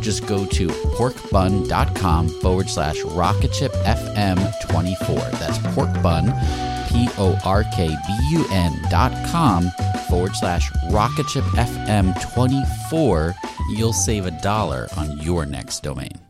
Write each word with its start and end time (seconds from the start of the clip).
just 0.00 0.26
go 0.26 0.44
to 0.46 0.68
porkbun.com 0.68 2.28
forward 2.40 2.68
slash 2.68 3.00
rocketshipfm24. 3.02 5.30
That's 5.38 5.58
porkbun, 5.58 6.32
P 6.88 7.08
O 7.18 7.38
R 7.44 7.62
K 7.74 7.88
B 7.88 7.94
U 8.32 8.44
N 8.50 8.72
dot 8.90 9.12
com 9.30 9.70
forward 10.08 10.34
slash 10.36 10.70
rocketshipfm24. 10.90 13.34
You'll 13.76 13.92
save 13.92 14.26
a 14.26 14.32
dollar 14.42 14.88
on 14.96 15.18
your 15.18 15.46
next 15.46 15.82
domain. 15.82 16.29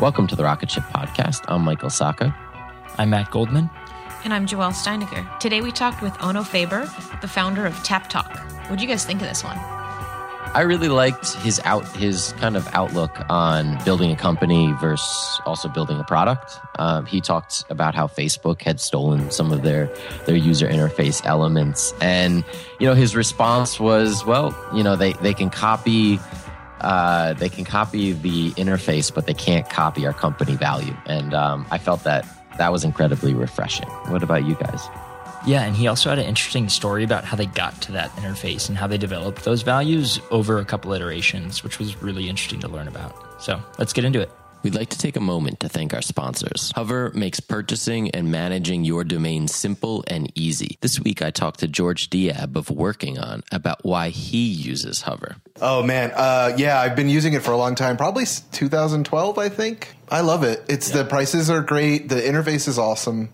Welcome 0.00 0.28
to 0.28 0.36
the 0.36 0.44
Rocket 0.44 0.70
Ship 0.70 0.84
Podcast. 0.84 1.44
I'm 1.48 1.62
Michael 1.62 1.88
Sacca. 1.88 2.32
I'm 2.98 3.10
Matt 3.10 3.32
Goldman. 3.32 3.68
And 4.22 4.32
I'm 4.32 4.46
Joelle 4.46 4.72
Steiniger. 4.72 5.26
Today 5.40 5.60
we 5.60 5.72
talked 5.72 6.02
with 6.02 6.12
Onno 6.14 6.46
Faber, 6.46 6.88
the 7.20 7.26
founder 7.26 7.66
of 7.66 7.74
Tap 7.82 8.08
Talk. 8.08 8.32
What 8.68 8.78
do 8.78 8.84
you 8.84 8.88
guys 8.88 9.04
think 9.04 9.20
of 9.22 9.26
this 9.26 9.42
one? 9.42 9.58
I 10.54 10.60
really 10.60 10.88
liked 10.88 11.34
his 11.34 11.60
out 11.64 11.84
his 11.96 12.32
kind 12.34 12.56
of 12.56 12.68
outlook 12.74 13.10
on 13.28 13.76
building 13.84 14.12
a 14.12 14.16
company 14.16 14.72
versus 14.80 15.40
also 15.44 15.68
building 15.68 15.98
a 15.98 16.04
product. 16.04 16.60
Um, 16.78 17.04
he 17.04 17.20
talked 17.20 17.64
about 17.68 17.96
how 17.96 18.06
Facebook 18.06 18.62
had 18.62 18.80
stolen 18.80 19.32
some 19.32 19.50
of 19.50 19.62
their 19.62 19.90
their 20.26 20.36
user 20.36 20.68
interface 20.68 21.26
elements, 21.26 21.92
and 22.00 22.44
you 22.78 22.86
know 22.86 22.94
his 22.94 23.16
response 23.16 23.80
was, 23.80 24.24
well, 24.24 24.56
you 24.72 24.84
know 24.84 24.94
they 24.94 25.14
they 25.14 25.34
can 25.34 25.50
copy. 25.50 26.20
Uh, 26.80 27.34
they 27.34 27.48
can 27.48 27.64
copy 27.64 28.12
the 28.12 28.52
interface, 28.52 29.12
but 29.12 29.26
they 29.26 29.34
can't 29.34 29.68
copy 29.68 30.06
our 30.06 30.12
company 30.12 30.54
value. 30.54 30.96
And 31.06 31.34
um, 31.34 31.66
I 31.70 31.78
felt 31.78 32.04
that 32.04 32.26
that 32.58 32.72
was 32.72 32.84
incredibly 32.84 33.34
refreshing. 33.34 33.88
What 34.08 34.22
about 34.22 34.46
you 34.46 34.54
guys? 34.54 34.82
Yeah, 35.46 35.62
and 35.62 35.76
he 35.76 35.86
also 35.86 36.10
had 36.10 36.18
an 36.18 36.26
interesting 36.26 36.68
story 36.68 37.04
about 37.04 37.24
how 37.24 37.36
they 37.36 37.46
got 37.46 37.80
to 37.82 37.92
that 37.92 38.10
interface 38.16 38.68
and 38.68 38.76
how 38.76 38.86
they 38.86 38.98
developed 38.98 39.44
those 39.44 39.62
values 39.62 40.20
over 40.30 40.58
a 40.58 40.64
couple 40.64 40.92
iterations, 40.92 41.62
which 41.62 41.78
was 41.78 42.02
really 42.02 42.28
interesting 42.28 42.60
to 42.60 42.68
learn 42.68 42.88
about. 42.88 43.14
So 43.40 43.62
let's 43.78 43.92
get 43.92 44.04
into 44.04 44.20
it. 44.20 44.30
We'd 44.62 44.74
like 44.74 44.90
to 44.90 44.98
take 44.98 45.16
a 45.16 45.20
moment 45.20 45.60
to 45.60 45.68
thank 45.68 45.94
our 45.94 46.02
sponsors. 46.02 46.72
Hover 46.74 47.12
makes 47.14 47.38
purchasing 47.38 48.10
and 48.10 48.30
managing 48.30 48.84
your 48.84 49.04
domain 49.04 49.46
simple 49.46 50.04
and 50.08 50.32
easy. 50.34 50.78
This 50.80 50.98
week 50.98 51.22
I 51.22 51.30
talked 51.30 51.60
to 51.60 51.68
George 51.68 52.10
Diab 52.10 52.56
of 52.56 52.68
Working 52.68 53.18
On 53.18 53.44
about 53.52 53.84
why 53.84 54.08
he 54.08 54.48
uses 54.48 55.02
Hover. 55.02 55.36
Oh 55.60 55.82
man, 55.84 56.12
uh, 56.14 56.54
yeah, 56.56 56.80
I've 56.80 56.96
been 56.96 57.08
using 57.08 57.34
it 57.34 57.42
for 57.42 57.52
a 57.52 57.56
long 57.56 57.76
time, 57.76 57.96
probably 57.96 58.24
2012, 58.52 59.38
I 59.38 59.48
think. 59.48 59.94
I 60.08 60.22
love 60.22 60.42
it. 60.42 60.64
It's 60.68 60.90
yeah. 60.90 61.02
the 61.02 61.08
prices 61.08 61.50
are 61.50 61.62
great, 61.62 62.08
the 62.08 62.16
interface 62.16 62.66
is 62.66 62.78
awesome, 62.78 63.28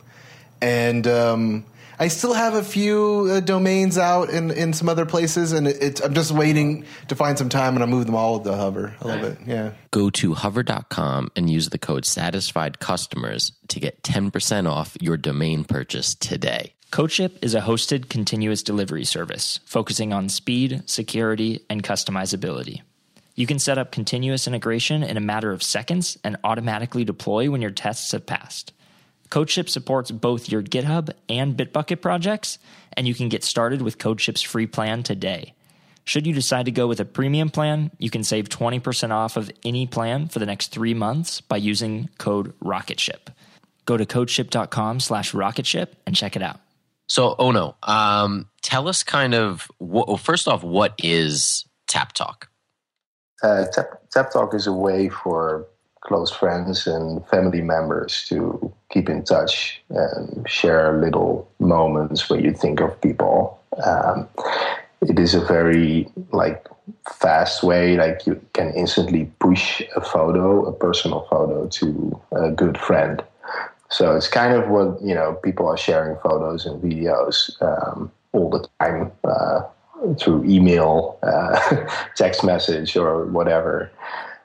and 0.61 1.06
um, 1.06 1.65
I 1.99 2.08
still 2.08 2.35
have 2.35 2.55
a 2.55 2.62
few 2.62 3.29
uh, 3.31 3.41
domains 3.41 3.99
out 3.99 4.31
in, 4.31 4.50
in 4.50 4.73
some 4.73 4.88
other 4.88 5.06
places, 5.06 5.52
and 5.52 5.69
it, 5.69 6.05
I'm 6.05 6.14
just 6.14 6.32
waiting 6.32 6.85
to 7.08 7.14
find 7.14 7.38
some 7.38 7.49
time, 7.49 7.75
and 7.75 7.82
I'll 7.82 7.88
move 7.88 8.06
them 8.06 8.17
all 8.17 8.41
to 8.41 8.55
Hover. 8.55 8.94
I 9.00 9.05
love 9.06 9.23
it. 9.23 9.38
Yeah. 9.46 9.73
Go 9.91 10.11
to 10.11 10.35
hover.com 10.35 11.31
and 11.37 11.49
use 11.49 11.69
the 11.69 11.79
code 11.79 12.05
satisfied 12.05 12.81
customers 12.81 13.52
to 13.69 13.81
get 13.81 14.02
10% 14.02 14.69
off 14.69 14.96
your 15.00 15.17
domain 15.17 15.64
purchase 15.64 16.14
today. 16.14 16.75
CodeShip 16.91 17.38
is 17.43 17.55
a 17.55 17.61
hosted 17.61 18.08
continuous 18.08 18.62
delivery 18.62 19.05
service 19.05 19.58
focusing 19.64 20.12
on 20.12 20.29
speed, 20.29 20.82
security, 20.87 21.64
and 21.69 21.82
customizability. 21.82 22.82
You 23.35 23.47
can 23.47 23.58
set 23.58 23.79
up 23.79 23.90
continuous 23.90 24.47
integration 24.47 25.02
in 25.02 25.17
a 25.17 25.20
matter 25.20 25.50
of 25.50 25.62
seconds 25.62 26.17
and 26.23 26.37
automatically 26.44 27.05
deploy 27.05 27.50
when 27.50 27.62
your 27.62 27.73
tests 27.73 28.12
have 28.12 28.26
passed. 28.26 28.73
CodeShip 29.31 29.69
supports 29.69 30.11
both 30.11 30.49
your 30.49 30.62
GitHub 30.62 31.11
and 31.29 31.56
Bitbucket 31.56 32.00
projects, 32.00 32.59
and 32.93 33.09
you 33.09 33.15
can 33.15 33.29
get 33.29 33.44
started 33.44 33.82
with 33.82 33.99
CodeShip's 33.99 34.43
free 34.43 34.67
plan 34.67 35.03
today. 35.03 35.55
Should 36.05 36.26
you 36.26 36.35
decide 36.35 36.67
to 36.67 36.71
go 36.71 36.87
with 36.87 37.00
a 37.00 37.05
premium 37.05 37.49
plan, 37.49 37.91
you 37.99 38.11
can 38.11 38.25
save 38.25 38.49
20% 38.49 39.11
off 39.11 39.37
of 39.37 39.50
any 39.65 39.87
plan 39.87 40.29
for 40.29 40.38
the 40.38 40.47
next 40.47 40.69
three 40.69 40.93
months 40.93 41.41
by 41.41 41.56
using 41.56 42.11
code 42.19 42.53
ROCKETSHIP. 42.61 43.29
Go 43.87 43.97
to 43.97 44.05
codeship.com 44.05 45.00
slash 45.00 45.32
rocketship 45.32 45.97
and 46.06 46.15
check 46.15 46.37
it 46.37 46.43
out. 46.43 46.61
So, 47.06 47.35
Onno, 47.37 47.75
um, 47.87 48.49
tell 48.62 48.88
us 48.88 49.03
kind 49.03 49.35
of, 49.35 49.69
what, 49.79 50.09
well, 50.09 50.17
first 50.17 50.47
off, 50.49 50.62
what 50.62 50.94
is 50.99 51.65
Tap 51.87 52.12
Talk? 52.12 52.49
Uh, 53.43 53.67
Tap, 53.73 53.87
Tap 54.11 54.31
Talk 54.31 54.55
is 54.55 54.67
a 54.67 54.73
way 54.73 55.09
for 55.09 55.67
close 56.00 56.31
friends 56.31 56.87
and 56.87 57.26
family 57.29 57.62
members 57.62 58.26
to 58.29 58.74
keep 58.91 59.09
in 59.09 59.25
touch 59.25 59.83
and 59.91 60.49
share 60.49 61.01
little 61.01 61.51
moments 61.59 62.29
when 62.31 62.45
you 62.45 62.53
think 62.53 62.81
of 62.81 63.01
people. 63.01 63.61
Um, 63.85 64.29
it 65.09 65.19
is 65.19 65.35
a 65.35 65.41
very 65.41 66.09
like 66.33 66.67
fast 67.09 67.63
way 67.63 67.97
like 67.97 68.27
you 68.27 68.41
can 68.53 68.73
instantly 68.75 69.31
push 69.39 69.83
a 69.97 70.01
photo 70.01 70.65
a 70.67 70.73
personal 70.73 71.27
photo 71.31 71.67
to 71.69 72.21
a 72.33 72.51
good 72.51 72.79
friend 72.79 73.23
so 73.91 74.17
it's 74.17 74.29
kind 74.29 74.55
of 74.55 74.69
what 74.69 75.01
you 75.03 75.15
know 75.15 75.35
people 75.43 75.67
are 75.67 75.77
sharing 75.77 76.17
photos 76.21 76.67
and 76.67 76.83
videos 76.83 77.51
um, 77.63 78.11
all 78.33 78.51
the 78.51 78.67
time 78.81 79.11
uh, 79.25 79.63
through 80.19 80.45
email 80.45 81.19
uh, 81.23 81.87
text 82.17 82.45
message 82.45 82.97
or 82.97 83.27
whatever 83.27 83.91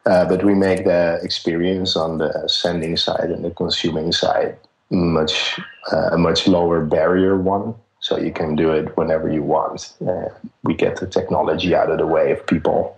uh, 0.06 0.26
but 0.26 0.44
we 0.44 0.54
make 0.54 0.86
the 0.86 1.20
experience 1.22 1.96
on 1.96 2.18
the 2.18 2.48
sending 2.48 2.98
side 2.98 3.32
and 3.32 3.44
the 3.44 3.52
consuming 3.52 4.12
side 4.12 4.58
much 4.92 5.60
uh, 5.92 6.10
a 6.12 6.18
much 6.18 6.48
lower 6.48 6.84
barrier 6.84 7.38
one 7.38 7.76
so 8.00 8.18
you 8.18 8.32
can 8.32 8.56
do 8.56 8.72
it 8.72 8.96
whenever 8.98 9.30
you 9.30 9.44
want. 9.44 9.94
Uh, 10.08 10.30
we 10.64 10.74
get 10.74 10.98
the 10.98 11.08
technology 11.08 11.76
out 11.76 11.92
of 11.92 11.98
the 11.98 12.08
way 12.08 12.32
of 12.32 12.46
people, 12.48 12.98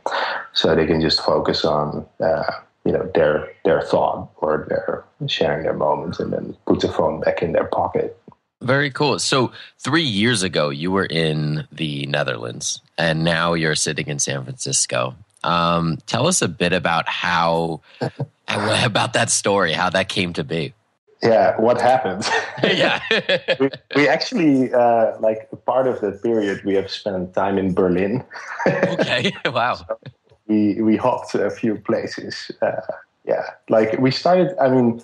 so 0.53 0.75
they 0.75 0.85
can 0.85 1.01
just 1.01 1.21
focus 1.21 1.65
on 1.65 2.05
uh, 2.19 2.51
you 2.85 2.91
know 2.91 3.09
their 3.15 3.51
their 3.65 3.81
thought 3.81 4.29
or 4.37 4.65
their 4.69 5.03
sharing 5.27 5.63
their 5.63 5.73
moments, 5.73 6.19
and 6.19 6.31
then 6.31 6.55
put 6.67 6.81
the 6.81 6.87
phone 6.87 7.19
back 7.21 7.41
in 7.41 7.51
their 7.51 7.65
pocket. 7.65 8.17
Very 8.61 8.91
cool. 8.91 9.17
So 9.17 9.51
three 9.79 10.03
years 10.03 10.43
ago, 10.43 10.69
you 10.69 10.91
were 10.91 11.07
in 11.07 11.67
the 11.71 12.05
Netherlands, 12.05 12.79
and 12.97 13.23
now 13.23 13.53
you're 13.53 13.75
sitting 13.75 14.07
in 14.07 14.19
San 14.19 14.43
Francisco. 14.43 15.15
Um, 15.43 15.97
tell 16.05 16.27
us 16.27 16.41
a 16.41 16.47
bit 16.47 16.73
about 16.73 17.07
how 17.09 17.81
about 18.47 19.13
that 19.13 19.29
story, 19.29 19.73
how 19.73 19.89
that 19.89 20.09
came 20.09 20.33
to 20.33 20.43
be. 20.43 20.73
Yeah 21.23 21.59
what 21.59 21.79
happened? 21.81 22.27
Yeah. 22.63 23.01
We, 23.59 23.69
we, 23.95 24.07
actually 24.07 24.73
uh, 24.73 25.17
like 25.19 25.49
part 25.65 25.87
of 25.87 25.99
that 26.01 26.21
period 26.23 26.63
we 26.63 26.75
have 26.75 26.89
spent 26.89 27.33
time 27.33 27.57
in 27.57 27.73
berlin. 27.73 28.23
Okay 28.67 29.31
wow. 29.45 29.75
So 29.75 29.99
we 30.47 30.81
we 30.81 30.97
hopped 30.97 31.35
a 31.35 31.49
few 31.49 31.75
places 31.75 32.51
uh, 32.61 32.81
yeah. 33.25 33.45
Like 33.69 33.99
we 33.99 34.11
started 34.11 34.55
i 34.59 34.69
mean 34.69 35.01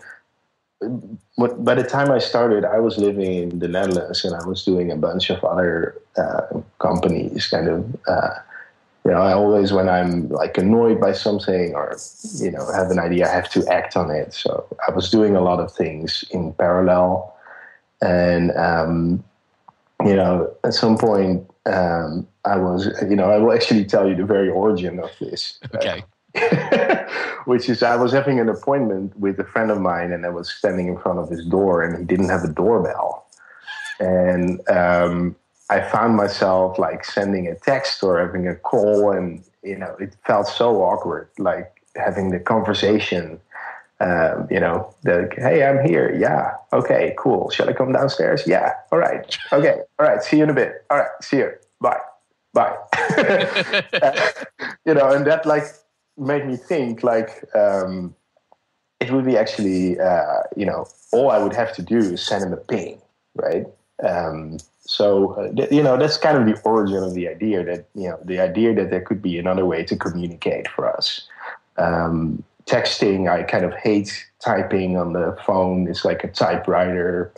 by 1.38 1.74
the 1.74 1.84
time 1.84 2.12
i 2.12 2.20
started 2.20 2.64
i 2.64 2.80
was 2.80 2.98
living 2.98 3.34
in 3.34 3.60
the 3.60 3.68
netherlands 3.68 4.24
and 4.24 4.36
i 4.36 4.46
was 4.46 4.64
doing 4.64 4.92
a 4.92 4.96
bunch 4.96 5.32
of 5.32 5.44
other 5.44 6.00
uh, 6.18 6.46
companies 6.78 7.48
kind 7.48 7.68
of 7.68 7.96
uh, 8.08 8.30
you 9.08 9.14
know, 9.14 9.22
I 9.22 9.32
always 9.32 9.72
when 9.72 9.88
I'm 9.88 10.28
like 10.28 10.58
annoyed 10.58 11.00
by 11.00 11.14
something 11.14 11.74
or 11.74 11.98
you 12.40 12.52
know 12.52 12.70
have 12.74 12.92
an 12.92 13.00
idea, 13.00 13.26
I 13.26 13.32
have 13.32 13.50
to 13.52 13.66
act 13.68 13.96
on 13.96 14.12
it. 14.12 14.34
So 14.34 14.68
I 14.86 14.92
was 14.92 15.10
doing 15.10 15.34
a 15.34 15.40
lot 15.40 15.62
of 15.62 15.72
things 15.72 16.26
in 16.30 16.52
parallel, 16.56 17.34
and 18.02 18.52
um, 18.58 19.24
you 20.04 20.14
know, 20.14 20.54
at 20.66 20.74
some 20.74 20.98
point, 20.98 21.50
um, 21.68 22.28
I 22.44 22.58
was, 22.58 22.94
you 23.10 23.16
know, 23.16 23.32
I 23.32 23.38
will 23.38 23.54
actually 23.54 23.86
tell 23.86 24.10
you 24.10 24.16
the 24.16 24.26
very 24.26 24.50
origin 24.50 25.00
of 25.00 25.10
this. 25.22 25.58
Okay. 25.74 26.04
which 27.46 27.70
is, 27.70 27.82
I 27.82 27.96
was 27.96 28.12
having 28.12 28.42
an 28.42 28.50
appointment 28.50 29.18
with 29.18 29.40
a 29.40 29.46
friend 29.46 29.72
of 29.72 29.80
mine, 29.80 30.12
and 30.12 30.26
I 30.26 30.30
was 30.30 30.50
standing 30.50 30.90
in 30.90 31.00
front 31.00 31.18
of 31.18 31.30
his 31.30 31.46
door, 31.46 31.82
and 31.82 31.98
he 31.98 32.04
didn't 32.04 32.28
have 32.28 32.44
a 32.44 32.50
doorbell, 32.50 33.26
and 34.02 34.60
um, 34.70 35.38
I 35.70 35.82
found 35.82 36.16
myself 36.16 36.80
like 36.80 37.04
sending 37.04 37.48
a 37.48 37.56
text 37.56 38.04
or 38.04 38.20
having 38.20 38.48
a 38.48 38.56
call, 38.56 39.12
and 39.12 39.44
you 39.64 39.78
know, 39.78 39.96
it 40.00 40.16
felt 40.26 40.48
so 40.48 40.82
awkward, 40.82 41.30
like 41.38 41.84
having 41.96 42.30
the 42.30 42.40
conversation. 42.40 43.40
Um, 44.00 44.48
you 44.52 44.60
know, 44.60 44.94
the 45.02 45.28
hey, 45.36 45.66
I'm 45.66 45.84
here. 45.84 46.16
Yeah, 46.16 46.54
okay, 46.72 47.16
cool. 47.18 47.50
Shall 47.50 47.68
I 47.68 47.74
come 47.74 47.92
downstairs? 47.92 48.44
Yeah, 48.46 48.74
all 48.92 49.00
right, 49.00 49.38
okay, 49.52 49.82
all 50.00 50.06
right. 50.06 50.22
See 50.22 50.38
you 50.38 50.44
in 50.44 50.50
a 50.50 50.54
bit. 50.54 50.86
All 50.90 50.98
right, 50.98 51.10
see 51.22 51.38
you. 51.38 51.52
Bye, 51.82 52.00
bye. 52.54 52.76
uh, 54.02 54.30
you 54.86 54.94
know, 54.94 55.12
and 55.12 55.26
that 55.26 55.46
like 55.46 55.64
made 56.18 56.46
me 56.46 56.56
think 56.56 57.04
like 57.04 57.44
um, 57.56 58.16
it 59.00 59.12
would 59.12 59.26
be 59.26 59.38
actually, 59.38 60.00
uh, 60.00 60.42
you 60.56 60.66
know, 60.66 60.88
all 61.12 61.30
I 61.30 61.38
would 61.38 61.54
have 61.54 61.74
to 61.76 61.82
do 61.82 61.98
is 61.98 62.26
send 62.26 62.44
him 62.44 62.54
a 62.54 62.58
ping, 62.58 63.02
right? 63.36 63.66
Um, 64.04 64.58
so, 64.88 65.34
uh, 65.34 65.66
you 65.70 65.84
know, 65.84 65.98
that's 65.98 66.18
kind 66.18 66.38
of 66.38 66.46
the 66.46 66.60
origin 66.64 67.04
of 67.04 67.14
the 67.14 67.28
idea 67.28 67.62
that, 67.66 67.88
you 67.94 68.08
know, 68.08 68.18
the 68.24 68.40
idea 68.40 68.74
that 68.74 68.90
there 68.90 69.02
could 69.02 69.22
be 69.22 69.38
another 69.38 69.66
way 69.66 69.84
to 69.84 69.98
communicate 69.98 70.70
for 70.70 70.90
us. 70.90 71.28
Um, 71.78 72.42
texting, 72.66 73.30
I 73.30 73.44
kind 73.44 73.66
of 73.66 73.74
hate 73.74 74.26
typing 74.40 74.96
on 74.96 75.12
the 75.12 75.38
phone. 75.46 75.90
It's 75.90 76.06
like 76.06 76.24
a 76.24 76.30
typewriter 76.30 77.34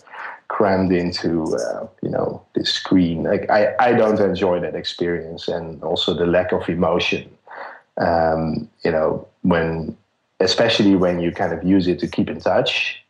crammed 0.47 0.91
into, 0.91 1.55
uh, 1.55 1.87
you 2.03 2.09
know, 2.09 2.45
the 2.53 2.63
screen. 2.65 3.23
Like, 3.23 3.49
I, 3.49 3.73
I 3.79 3.93
don't 3.93 4.19
enjoy 4.19 4.59
that 4.59 4.75
experience 4.75 5.47
and 5.47 5.83
also 5.83 6.13
the 6.13 6.27
lack 6.27 6.51
of 6.51 6.69
emotion. 6.69 7.31
Um, 7.97 8.69
you 8.85 8.91
know, 8.91 9.27
when, 9.41 9.97
especially 10.39 10.95
when 10.95 11.19
you 11.19 11.31
kind 11.31 11.51
of 11.51 11.63
use 11.63 11.87
it 11.87 11.97
to 11.99 12.07
keep 12.07 12.29
in 12.29 12.39
touch 12.39 13.03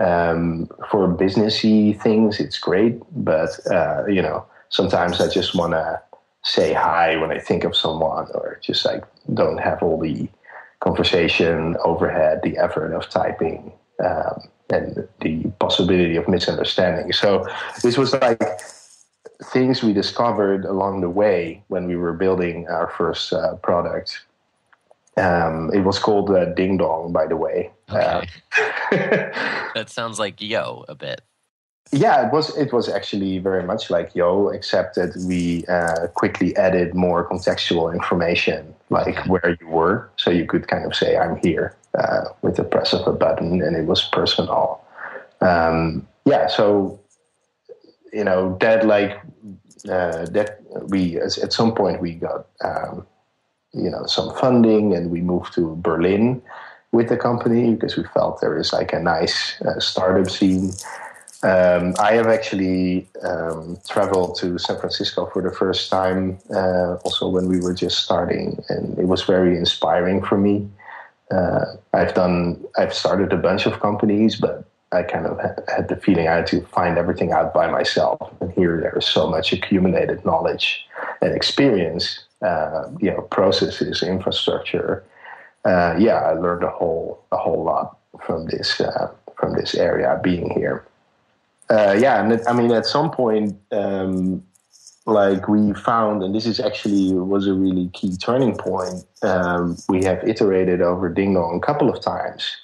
um, 0.00 0.66
for 0.90 1.06
businessy 1.08 2.00
things, 2.00 2.40
it's 2.40 2.58
great, 2.58 2.98
but 3.12 3.50
uh, 3.70 4.06
you 4.06 4.22
know, 4.22 4.46
sometimes 4.70 5.20
I 5.20 5.28
just 5.28 5.54
want 5.54 5.74
to 5.74 6.00
say 6.42 6.72
hi 6.72 7.16
when 7.16 7.30
I 7.30 7.38
think 7.38 7.64
of 7.64 7.76
someone, 7.76 8.26
or 8.32 8.58
just 8.62 8.84
like 8.84 9.04
don't 9.34 9.58
have 9.58 9.82
all 9.82 10.00
the 10.00 10.28
conversation 10.80 11.76
overhead, 11.84 12.40
the 12.42 12.56
effort 12.56 12.94
of 12.94 13.08
typing, 13.10 13.72
um, 14.02 14.48
and 14.70 15.06
the 15.20 15.44
possibility 15.58 16.16
of 16.16 16.28
misunderstanding. 16.28 17.12
So 17.12 17.46
this 17.82 17.98
was 17.98 18.14
like 18.14 18.42
things 19.52 19.82
we 19.82 19.92
discovered 19.92 20.64
along 20.64 21.02
the 21.02 21.10
way 21.10 21.62
when 21.68 21.86
we 21.86 21.96
were 21.96 22.14
building 22.14 22.66
our 22.68 22.88
first 22.96 23.32
uh, 23.32 23.56
product 23.56 24.22
um, 25.16 25.70
it 25.72 25.80
was 25.80 25.98
called 25.98 26.30
uh, 26.30 26.46
Ding 26.46 26.76
Dong, 26.76 27.12
by 27.12 27.26
the 27.26 27.36
way. 27.36 27.70
Okay. 27.92 28.28
Uh, 28.92 29.70
that 29.74 29.86
sounds 29.88 30.18
like 30.18 30.40
Yo 30.40 30.84
a 30.88 30.94
bit. 30.94 31.22
Yeah, 31.92 32.26
it 32.26 32.32
was. 32.32 32.56
It 32.56 32.72
was 32.72 32.88
actually 32.88 33.38
very 33.38 33.64
much 33.64 33.90
like 33.90 34.14
Yo, 34.14 34.48
except 34.48 34.94
that 34.94 35.16
we 35.26 35.64
uh, 35.66 36.06
quickly 36.14 36.56
added 36.56 36.94
more 36.94 37.28
contextual 37.28 37.92
information, 37.92 38.74
like 38.90 39.26
where 39.26 39.56
you 39.60 39.66
were, 39.66 40.08
so 40.16 40.30
you 40.30 40.46
could 40.46 40.68
kind 40.68 40.84
of 40.84 40.94
say, 40.94 41.16
"I'm 41.16 41.36
here" 41.36 41.74
uh, 41.98 42.26
with 42.42 42.56
the 42.56 42.62
press 42.62 42.92
of 42.92 43.06
a 43.08 43.12
button, 43.12 43.60
and 43.60 43.74
it 43.74 43.86
was 43.86 44.04
personal. 44.04 44.80
Um, 45.40 46.06
yeah, 46.26 46.46
so 46.46 47.00
you 48.12 48.22
know 48.22 48.56
that 48.60 48.86
like 48.86 49.18
uh, 49.90 50.26
that 50.26 50.60
we 50.88 51.18
at 51.18 51.52
some 51.52 51.74
point 51.74 52.00
we 52.00 52.14
got 52.14 52.46
um, 52.62 53.04
you 53.72 53.90
know 53.90 54.06
some 54.06 54.32
funding, 54.36 54.94
and 54.94 55.10
we 55.10 55.22
moved 55.22 55.54
to 55.54 55.74
Berlin 55.82 56.40
with 56.92 57.08
the 57.08 57.16
company 57.16 57.74
because 57.74 57.96
we 57.96 58.04
felt 58.14 58.40
there 58.40 58.56
is 58.58 58.72
like 58.72 58.92
a 58.92 59.00
nice 59.00 59.60
uh, 59.62 59.78
startup 59.78 60.30
scene. 60.30 60.72
Um, 61.42 61.94
I 61.98 62.12
have 62.12 62.26
actually 62.26 63.08
um, 63.22 63.78
traveled 63.88 64.36
to 64.40 64.58
San 64.58 64.78
Francisco 64.78 65.26
for 65.32 65.40
the 65.40 65.50
first 65.50 65.90
time, 65.90 66.38
uh, 66.54 66.96
also 66.96 67.28
when 67.28 67.48
we 67.48 67.60
were 67.60 67.72
just 67.72 68.04
starting, 68.04 68.62
and 68.68 68.98
it 68.98 69.06
was 69.06 69.22
very 69.22 69.56
inspiring 69.56 70.22
for 70.22 70.36
me. 70.36 70.68
Uh, 71.30 71.76
I've 71.94 72.12
done, 72.14 72.62
I've 72.76 72.92
started 72.92 73.32
a 73.32 73.36
bunch 73.36 73.64
of 73.64 73.80
companies, 73.80 74.36
but 74.36 74.64
I 74.92 75.04
kind 75.04 75.26
of 75.26 75.38
had 75.68 75.88
the 75.88 75.96
feeling 75.96 76.26
I 76.26 76.36
had 76.36 76.46
to 76.48 76.62
find 76.62 76.98
everything 76.98 77.32
out 77.32 77.54
by 77.54 77.70
myself. 77.70 78.18
And 78.40 78.52
here 78.52 78.80
there 78.80 78.98
is 78.98 79.06
so 79.06 79.30
much 79.30 79.52
accumulated 79.52 80.24
knowledge 80.24 80.84
and 81.22 81.34
experience 81.34 82.24
uh, 82.42 82.88
you 83.00 83.10
know 83.10 83.22
processes, 83.22 84.02
infrastructure. 84.02 85.04
Uh, 85.64 85.94
yeah, 85.98 86.16
I 86.16 86.32
learned 86.32 86.64
a 86.64 86.70
whole 86.70 87.24
a 87.32 87.36
whole 87.36 87.64
lot 87.64 87.98
from 88.24 88.46
this 88.46 88.80
uh, 88.80 89.10
from 89.38 89.54
this 89.54 89.74
area 89.74 90.18
being 90.22 90.50
here. 90.50 90.86
Uh, 91.68 91.96
yeah, 91.98 92.22
and 92.22 92.32
it, 92.32 92.42
I 92.48 92.52
mean, 92.52 92.72
at 92.72 92.86
some 92.86 93.10
point, 93.10 93.56
um, 93.70 94.42
like 95.06 95.48
we 95.48 95.72
found, 95.74 96.22
and 96.22 96.34
this 96.34 96.46
is 96.46 96.60
actually 96.60 97.12
was 97.12 97.46
a 97.46 97.54
really 97.54 97.88
key 97.92 98.16
turning 98.16 98.56
point. 98.56 99.04
Um, 99.22 99.76
we 99.88 100.02
have 100.04 100.26
iterated 100.26 100.80
over 100.80 101.08
Ding 101.08 101.34
Dong 101.34 101.60
a 101.62 101.66
couple 101.66 101.90
of 101.90 102.00
times, 102.00 102.56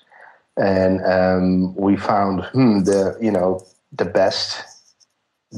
and 0.56 1.04
um, 1.04 1.74
we 1.76 1.96
found 1.96 2.44
hmm, 2.46 2.80
the 2.80 3.16
you 3.20 3.30
know 3.30 3.64
the 3.92 4.06
best 4.06 4.62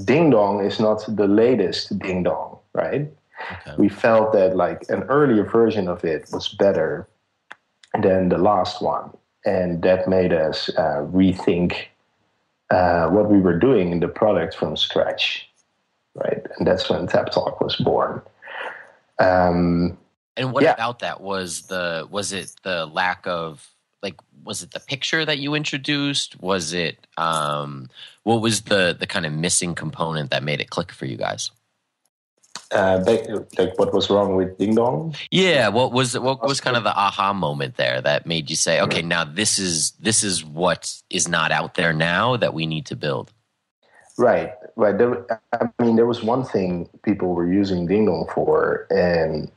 Ding 0.05 0.31
Dong 0.31 0.65
is 0.65 0.79
not 0.79 1.05
the 1.09 1.29
latest 1.29 1.99
Ding 1.99 2.25
Dong, 2.25 2.59
right? 2.75 3.09
Okay. 3.53 3.77
We 3.79 3.89
felt 3.89 4.33
that 4.33 4.57
like 4.57 4.85
an 4.89 5.05
earlier 5.05 5.45
version 5.45 5.89
of 5.89 6.05
it 6.05 6.29
was 6.33 6.49
better 6.49 7.09
than 8.01 8.29
the 8.29 8.39
last 8.39 8.83
one, 8.83 9.11
and 9.45 9.83
that 9.83 10.09
made 10.09 10.33
us 10.33 10.69
uh, 10.71 11.07
rethink 11.13 11.87
uh, 12.71 13.09
what 13.09 13.31
we 13.31 13.41
were 13.41 13.59
doing 13.59 13.93
in 13.93 14.01
the 14.01 14.09
product 14.09 14.55
from 14.57 14.77
scratch, 14.77 15.49
right? 16.15 16.47
And 16.59 16.67
that's 16.67 16.89
when 16.91 17.07
Tap 17.07 17.31
Talk 17.33 17.61
was 17.61 17.77
born. 17.77 18.23
Um, 19.19 19.99
And 20.37 20.53
what 20.53 20.63
Yeah. 20.65 20.73
about 20.75 21.01
that 21.01 21.21
was 21.21 21.63
the 21.69 22.07
was 22.11 22.33
it 22.33 22.53
the 22.63 22.87
lack 22.87 23.27
of 23.27 23.69
like 24.03 24.17
was 24.45 24.63
it 24.63 24.71
the 24.73 24.81
picture 24.81 25.25
that 25.25 25.39
you 25.39 25.55
introduced? 25.55 26.41
Was 26.41 26.73
it 26.73 27.07
um 27.17 27.89
what 28.25 28.41
was 28.41 28.63
the 28.63 28.97
the 28.99 29.07
kind 29.07 29.27
of 29.27 29.33
missing 29.33 29.75
component 29.75 30.31
that 30.31 30.43
made 30.45 30.61
it 30.61 30.71
click 30.71 30.93
for 30.93 31.07
you 31.07 31.17
guys? 31.17 31.51
Uh, 32.73 33.03
back, 33.05 33.27
like 33.59 33.79
what 33.79 33.93
was 33.93 34.11
wrong 34.11 34.37
with 34.37 34.59
Ding 34.59 34.75
Dong? 34.75 35.15
Yeah, 35.31 35.69
what 35.69 35.93
was 35.93 36.19
what 36.19 36.43
was 36.43 36.61
kind 36.61 36.77
of 36.77 36.85
the 36.85 36.95
aha 36.95 37.33
moment 37.33 37.77
there 37.77 38.01
that 38.03 38.27
made 38.27 38.51
you 38.51 38.57
say, 38.57 38.81
okay, 38.83 39.03
now 39.03 39.25
this 39.25 39.59
is 39.59 39.93
this 39.93 40.23
is 40.23 40.45
what 40.45 40.95
is 41.11 41.29
not 41.29 41.51
out 41.51 41.75
there 41.75 41.93
now 41.93 42.37
that 42.37 42.55
we 42.55 42.67
need 42.67 42.87
to 42.87 42.97
build. 42.97 43.33
Right, 44.19 44.53
right. 44.75 44.99
There, 44.99 45.25
I 45.53 45.69
mean, 45.79 45.97
there 45.97 46.07
was 46.07 46.23
one 46.25 46.45
thing 46.45 46.89
people 47.03 47.35
were 47.35 47.51
using 47.51 47.87
Ding 47.87 48.07
Dong 48.07 48.27
for, 48.35 48.87
and 48.91 49.51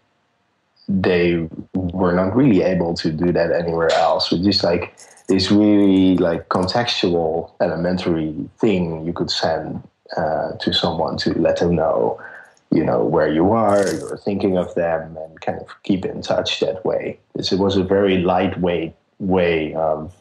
they 0.88 1.50
were 1.74 2.14
not 2.14 2.36
really 2.36 2.62
able 2.62 2.94
to 2.96 3.12
do 3.12 3.32
that 3.32 3.52
anywhere 3.52 3.92
else. 3.94 4.32
With 4.32 4.44
just 4.44 4.64
like 4.64 4.96
this 5.28 5.52
really 5.52 6.16
like 6.18 6.48
contextual, 6.50 7.52
elementary 7.60 8.36
thing 8.60 9.06
you 9.06 9.14
could 9.14 9.32
send 9.32 9.82
uh, 10.16 10.52
to 10.60 10.74
someone 10.74 11.18
to 11.18 11.34
let 11.40 11.58
them 11.58 11.76
know, 11.76 12.22
you 12.72 12.84
know, 12.84 13.04
where 13.04 13.32
you 13.32 13.52
are, 13.52 13.86
you're 13.94 14.18
thinking 14.18 14.58
of 14.58 14.74
them, 14.76 15.18
and 15.18 15.42
kind 15.42 15.60
of 15.60 15.68
keep 15.84 16.06
in 16.06 16.22
touch 16.22 16.60
that 16.62 16.84
way. 16.86 17.20
It 17.36 17.52
was 17.54 17.76
a 17.76 17.84
very 17.84 18.20
lightweight 18.20 18.94
way 19.20 19.74
of 19.74 20.14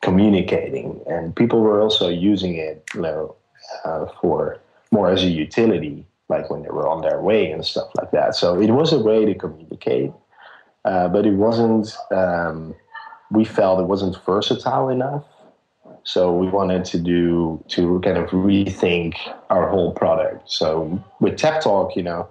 communicating, 0.00 1.00
and 1.06 1.36
people 1.36 1.60
were 1.60 1.80
also 1.80 2.08
using 2.08 2.56
it, 2.56 2.82
you 2.94 3.02
know, 3.02 3.36
uh, 3.84 4.06
for 4.20 4.58
more 4.90 5.10
as 5.10 5.22
a 5.22 5.28
utility, 5.28 6.04
like 6.28 6.50
when 6.50 6.62
they 6.62 6.70
were 6.70 6.88
on 6.88 7.02
their 7.02 7.20
way 7.20 7.50
and 7.50 7.64
stuff 7.64 7.88
like 7.96 8.10
that. 8.10 8.34
So 8.34 8.60
it 8.60 8.70
was 8.70 8.92
a 8.92 8.98
way 8.98 9.24
to 9.24 9.34
communicate, 9.34 10.12
uh, 10.84 11.08
but 11.08 11.26
it 11.26 11.34
wasn't. 11.34 11.94
Um, 12.10 12.74
we 13.30 13.44
felt 13.44 13.80
it 13.80 13.84
wasn't 13.84 14.16
versatile 14.26 14.90
enough. 14.90 15.24
So 16.04 16.32
we 16.32 16.48
wanted 16.48 16.84
to 16.86 16.98
do 16.98 17.62
to 17.68 18.00
kind 18.00 18.18
of 18.18 18.30
rethink 18.30 19.14
our 19.50 19.68
whole 19.68 19.92
product. 19.92 20.50
So 20.50 21.02
with 21.20 21.36
Tap 21.36 21.62
Talk, 21.62 21.96
you 21.96 22.02
know, 22.02 22.28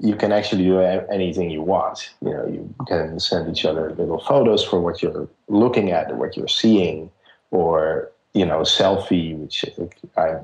you 0.00 0.14
can 0.14 0.32
actually 0.32 0.64
do 0.64 0.80
anything 0.80 1.50
you 1.50 1.62
want. 1.62 2.10
You 2.20 2.30
know, 2.30 2.46
you 2.46 2.74
can 2.86 3.18
send 3.18 3.50
each 3.50 3.64
other 3.64 3.90
little 3.94 4.20
photos 4.20 4.64
for 4.64 4.80
what 4.80 5.02
you're 5.02 5.28
looking 5.48 5.90
at, 5.90 6.16
what 6.16 6.36
you're 6.36 6.48
seeing, 6.48 7.10
or 7.50 8.10
you 8.34 8.46
know, 8.46 8.60
selfie, 8.60 9.36
which 9.36 9.64
I, 10.16 10.36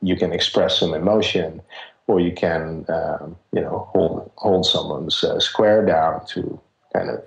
you 0.00 0.16
can 0.16 0.32
express 0.32 0.78
some 0.78 0.94
emotion, 0.94 1.60
or 2.06 2.20
you 2.20 2.32
can, 2.32 2.86
um, 2.88 3.36
you 3.52 3.60
know, 3.60 3.88
hold 3.92 4.30
hold 4.36 4.64
someone's 4.64 5.22
uh, 5.22 5.38
square 5.40 5.84
down 5.84 6.24
to 6.28 6.60
kind 6.94 7.10
of, 7.10 7.22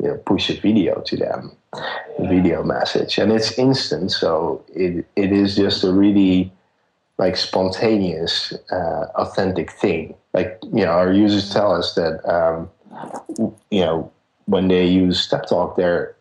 you 0.00 0.08
know, 0.08 0.16
push 0.18 0.50
a 0.50 0.60
video 0.60 1.00
to 1.02 1.16
them, 1.16 1.56
video 2.20 2.62
message, 2.62 3.18
and 3.18 3.32
it's 3.32 3.58
instant. 3.58 4.12
So 4.12 4.64
it 4.74 5.06
it 5.16 5.32
is 5.32 5.56
just 5.56 5.84
a 5.84 5.92
really 5.92 6.52
like 7.18 7.36
spontaneous, 7.36 8.52
uh, 8.70 9.06
authentic 9.14 9.72
thing. 9.72 10.14
Like 10.34 10.58
you 10.62 10.84
know, 10.84 10.92
our 10.92 11.12
users 11.12 11.50
tell 11.50 11.72
us 11.72 11.94
that 11.94 12.20
um, 12.28 12.70
you 13.70 13.80
know 13.80 14.12
when 14.46 14.68
they 14.68 14.86
use 14.86 15.28
Tap 15.28 15.46
Talk, 15.46 15.76
their 15.76 16.16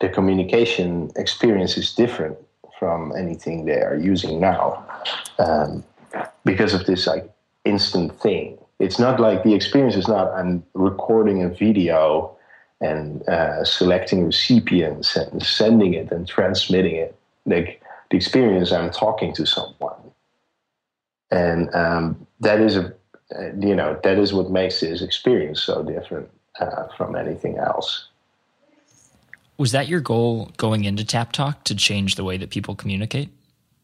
the 0.00 0.08
communication 0.08 1.10
experience 1.16 1.76
is 1.76 1.94
different 1.94 2.36
from 2.78 3.12
anything 3.16 3.66
they 3.66 3.80
are 3.82 3.96
using 3.96 4.40
now 4.40 4.82
um, 5.38 5.84
because 6.44 6.72
of 6.72 6.86
this 6.86 7.06
like 7.06 7.30
instant 7.64 8.18
thing. 8.20 8.56
It's 8.78 8.98
not 8.98 9.20
like 9.20 9.42
the 9.42 9.54
experience 9.54 9.94
is 9.94 10.08
not 10.08 10.32
I'm 10.32 10.64
recording 10.72 11.42
a 11.42 11.50
video 11.50 12.34
and 12.80 13.26
uh, 13.28 13.64
selecting 13.64 14.24
recipients 14.24 15.16
and 15.16 15.42
sending 15.42 15.94
it 15.94 16.10
and 16.10 16.26
transmitting 16.26 16.96
it. 16.96 17.14
Like 17.46 17.82
the 18.10 18.16
experience, 18.16 18.72
I'm 18.72 18.90
talking 18.90 19.32
to 19.34 19.46
someone, 19.46 20.00
and 21.30 21.74
um, 21.74 22.26
that 22.40 22.60
is 22.60 22.76
a 22.76 22.94
uh, 23.36 23.52
you 23.58 23.74
know 23.74 23.98
that 24.02 24.18
is 24.18 24.32
what 24.32 24.50
makes 24.50 24.80
this 24.80 25.02
experience 25.02 25.62
so 25.62 25.82
different 25.82 26.28
uh, 26.58 26.88
from 26.96 27.16
anything 27.16 27.58
else. 27.58 28.06
Was 29.56 29.72
that 29.72 29.88
your 29.88 30.00
goal 30.00 30.50
going 30.56 30.84
into 30.84 31.04
Tap 31.04 31.32
Talk 31.32 31.64
to 31.64 31.74
change 31.74 32.14
the 32.14 32.24
way 32.24 32.36
that 32.38 32.50
people 32.50 32.74
communicate? 32.74 33.28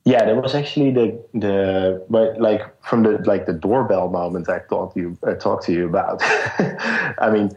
Yeah, 0.07 0.25
that 0.25 0.41
was 0.41 0.55
actually 0.55 0.91
the 0.93 1.25
the 1.35 2.05
but 2.09 2.41
like 2.41 2.63
from 2.83 3.03
the 3.03 3.19
like 3.25 3.47
the 3.47 3.53
doorbell 3.53 4.09
moment 4.09 4.49
I 4.49 4.61
talked 4.61 4.95
to 4.95 5.01
you 5.01 5.19
I 5.27 5.35
talked 5.35 5.65
to 5.67 5.73
you 5.73 5.87
about. 5.87 6.21
I 7.19 7.31
mean, 7.33 7.51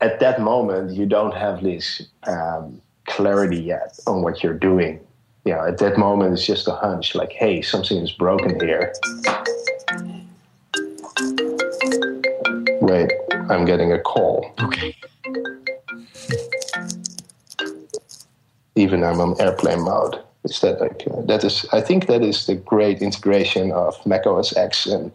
at 0.00 0.20
that 0.20 0.40
moment 0.40 0.92
you 0.92 1.06
don't 1.06 1.34
have 1.34 1.62
this 1.62 2.02
um, 2.24 2.80
clarity 3.06 3.60
yet 3.60 3.98
on 4.06 4.22
what 4.22 4.42
you're 4.42 4.58
doing. 4.58 5.00
You 5.44 5.54
know, 5.54 5.66
at 5.66 5.78
that 5.78 5.98
moment 5.98 6.34
it's 6.34 6.46
just 6.46 6.68
a 6.68 6.72
hunch, 6.72 7.14
like, 7.14 7.32
hey, 7.32 7.62
something 7.62 7.96
is 7.98 8.12
broken 8.12 8.60
here. 8.60 8.92
Wait, 12.82 13.10
I'm 13.48 13.64
getting 13.64 13.92
a 13.92 13.98
call. 13.98 14.52
Okay. 14.62 14.94
even 18.80 19.04
I'm 19.04 19.20
on 19.20 19.40
airplane 19.40 19.82
mode. 19.82 20.18
Is 20.44 20.60
that 20.60 20.80
like 20.80 21.02
uh, 21.10 21.20
that 21.22 21.44
is? 21.44 21.66
I 21.72 21.82
think 21.82 22.06
that 22.06 22.22
is 22.22 22.46
the 22.46 22.54
great 22.54 23.02
integration 23.02 23.72
of 23.72 23.94
Mac 24.06 24.26
OS 24.26 24.56
X 24.56 24.86
and 24.86 25.12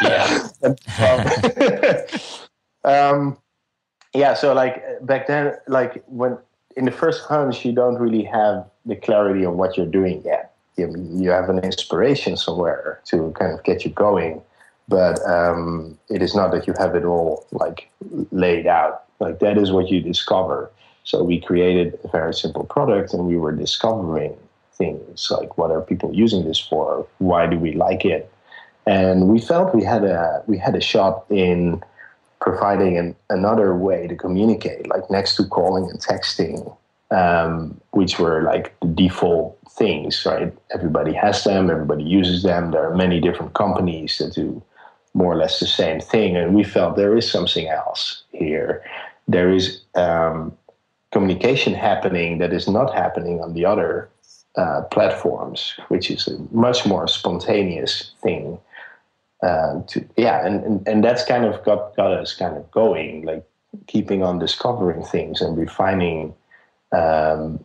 Yeah. 0.00 0.48
um, 2.84 3.36
yeah. 4.14 4.34
So 4.34 4.54
like 4.54 4.82
back 5.04 5.26
then, 5.26 5.54
like 5.66 6.02
when 6.06 6.38
in 6.76 6.84
the 6.84 6.90
first 6.90 7.24
hunch, 7.24 7.64
you 7.64 7.72
don't 7.72 7.96
really 7.96 8.24
have 8.24 8.64
the 8.86 8.96
clarity 8.96 9.44
on 9.44 9.56
what 9.56 9.76
you're 9.76 9.86
doing 9.86 10.22
yet. 10.24 10.54
You, 10.76 10.92
you 11.12 11.30
have 11.30 11.48
an 11.48 11.60
inspiration 11.60 12.36
somewhere 12.36 13.00
to 13.06 13.32
kind 13.38 13.52
of 13.52 13.62
get 13.62 13.84
you 13.84 13.90
going, 13.90 14.42
but 14.88 15.24
um, 15.28 15.96
it 16.08 16.20
is 16.20 16.34
not 16.34 16.50
that 16.52 16.66
you 16.66 16.74
have 16.78 16.94
it 16.94 17.04
all 17.04 17.46
like 17.52 17.88
laid 18.32 18.66
out. 18.66 19.04
Like 19.20 19.38
that 19.38 19.56
is 19.56 19.70
what 19.70 19.88
you 19.88 20.00
discover. 20.00 20.70
So 21.04 21.22
we 21.22 21.40
created 21.40 21.98
a 22.02 22.08
very 22.08 22.34
simple 22.34 22.64
product, 22.64 23.12
and 23.12 23.26
we 23.26 23.36
were 23.36 23.52
discovering 23.52 24.36
things 24.72 25.30
like 25.30 25.56
what 25.56 25.70
are 25.70 25.80
people 25.80 26.12
using 26.14 26.44
this 26.44 26.58
for? 26.58 27.06
Why 27.18 27.46
do 27.46 27.58
we 27.58 27.72
like 27.72 28.04
it? 28.04 28.30
And 28.86 29.28
we 29.28 29.40
felt 29.40 29.74
we 29.74 29.84
had 29.84 30.04
a 30.04 30.42
we 30.46 30.58
had 30.58 30.74
a 30.74 30.80
shot 30.80 31.24
in 31.30 31.82
providing 32.44 32.98
an, 32.98 33.16
another 33.30 33.74
way 33.74 34.06
to 34.06 34.14
communicate, 34.14 34.86
like 34.86 35.10
next 35.10 35.34
to 35.36 35.44
calling 35.46 35.88
and 35.88 35.98
texting, 35.98 36.76
um, 37.10 37.80
which 37.92 38.18
were 38.18 38.42
like 38.42 38.78
the 38.80 38.86
default 38.86 39.58
things, 39.70 40.26
right? 40.26 40.52
Everybody 40.70 41.14
has 41.14 41.42
them, 41.42 41.70
everybody 41.70 42.04
uses 42.04 42.42
them. 42.42 42.70
There 42.70 42.86
are 42.86 42.94
many 42.94 43.18
different 43.18 43.54
companies 43.54 44.18
that 44.18 44.34
do 44.34 44.62
more 45.14 45.32
or 45.32 45.36
less 45.36 45.58
the 45.58 45.66
same 45.66 46.00
thing, 46.00 46.36
and 46.36 46.54
we 46.54 46.64
felt 46.64 46.96
there 46.96 47.16
is 47.16 47.30
something 47.30 47.66
else 47.68 48.24
here. 48.32 48.84
There 49.26 49.50
is 49.50 49.80
um, 49.94 50.54
communication 51.12 51.72
happening 51.72 52.38
that 52.38 52.52
is 52.52 52.68
not 52.68 52.92
happening 52.92 53.40
on 53.40 53.54
the 53.54 53.64
other 53.64 54.10
uh, 54.56 54.82
platforms, 54.90 55.72
which 55.88 56.10
is 56.10 56.28
a 56.28 56.36
much 56.54 56.84
more 56.84 57.08
spontaneous 57.08 58.12
thing. 58.22 58.58
Uh, 59.42 59.82
to 59.86 60.04
yeah, 60.16 60.46
and, 60.46 60.64
and 60.64 60.88
and 60.88 61.04
that's 61.04 61.24
kind 61.24 61.44
of 61.44 61.62
got 61.64 61.94
got 61.96 62.12
us 62.12 62.34
kind 62.34 62.56
of 62.56 62.70
going, 62.70 63.22
like 63.24 63.44
keeping 63.86 64.22
on 64.22 64.38
discovering 64.38 65.04
things 65.04 65.40
and 65.40 65.56
refining, 65.56 66.34
um, 66.92 67.62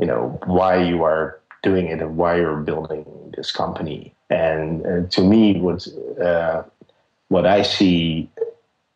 you 0.00 0.06
know, 0.06 0.38
why 0.46 0.82
you 0.82 1.02
are 1.02 1.40
doing 1.62 1.86
it 1.86 2.00
and 2.00 2.16
why 2.16 2.36
you're 2.36 2.60
building 2.60 3.04
this 3.36 3.52
company. 3.52 4.14
And, 4.30 4.84
and 4.84 5.10
to 5.12 5.22
me, 5.22 5.60
what 5.60 5.86
uh, 6.22 6.62
what 7.28 7.46
I 7.46 7.62
see 7.62 8.28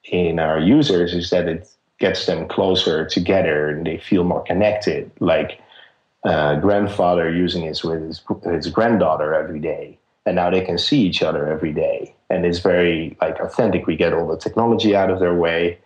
in 0.05 0.39
our 0.39 0.59
users 0.59 1.15
is 1.15 1.31
that 1.31 1.49
it 1.49 1.69
gets 1.99 2.27
them 2.27 2.49
closer 2.49 3.05
together 3.05 3.69
and 3.69 3.87
they 3.87 3.99
feel 3.99 4.25
more 4.25 4.43
connected. 4.43 5.11
Like 5.21 5.61
uh, 6.25 6.57
grandfather 6.57 7.31
using 7.31 7.65
it 7.65 7.81
with 7.85 8.03
his, 8.03 8.23
his 8.45 8.69
granddaughter 8.69 9.35
every 9.35 9.61
day, 9.61 9.99
and 10.29 10.37
now 10.37 10.51
they 10.51 10.61
can 10.61 10.77
see 10.77 11.01
each 11.01 11.23
other 11.23 11.49
every 11.49 11.73
day, 11.73 12.15
and 12.29 12.45
it's 12.45 12.59
very 12.59 13.17
like 13.19 13.41
authentic. 13.41 13.87
We 13.87 13.97
get 13.97 14.13
all 14.13 14.29
the 14.29 14.37
technology 14.37 14.95
out 14.95 15.11
of 15.11 15.21
their 15.21 15.35
way, 15.35 15.79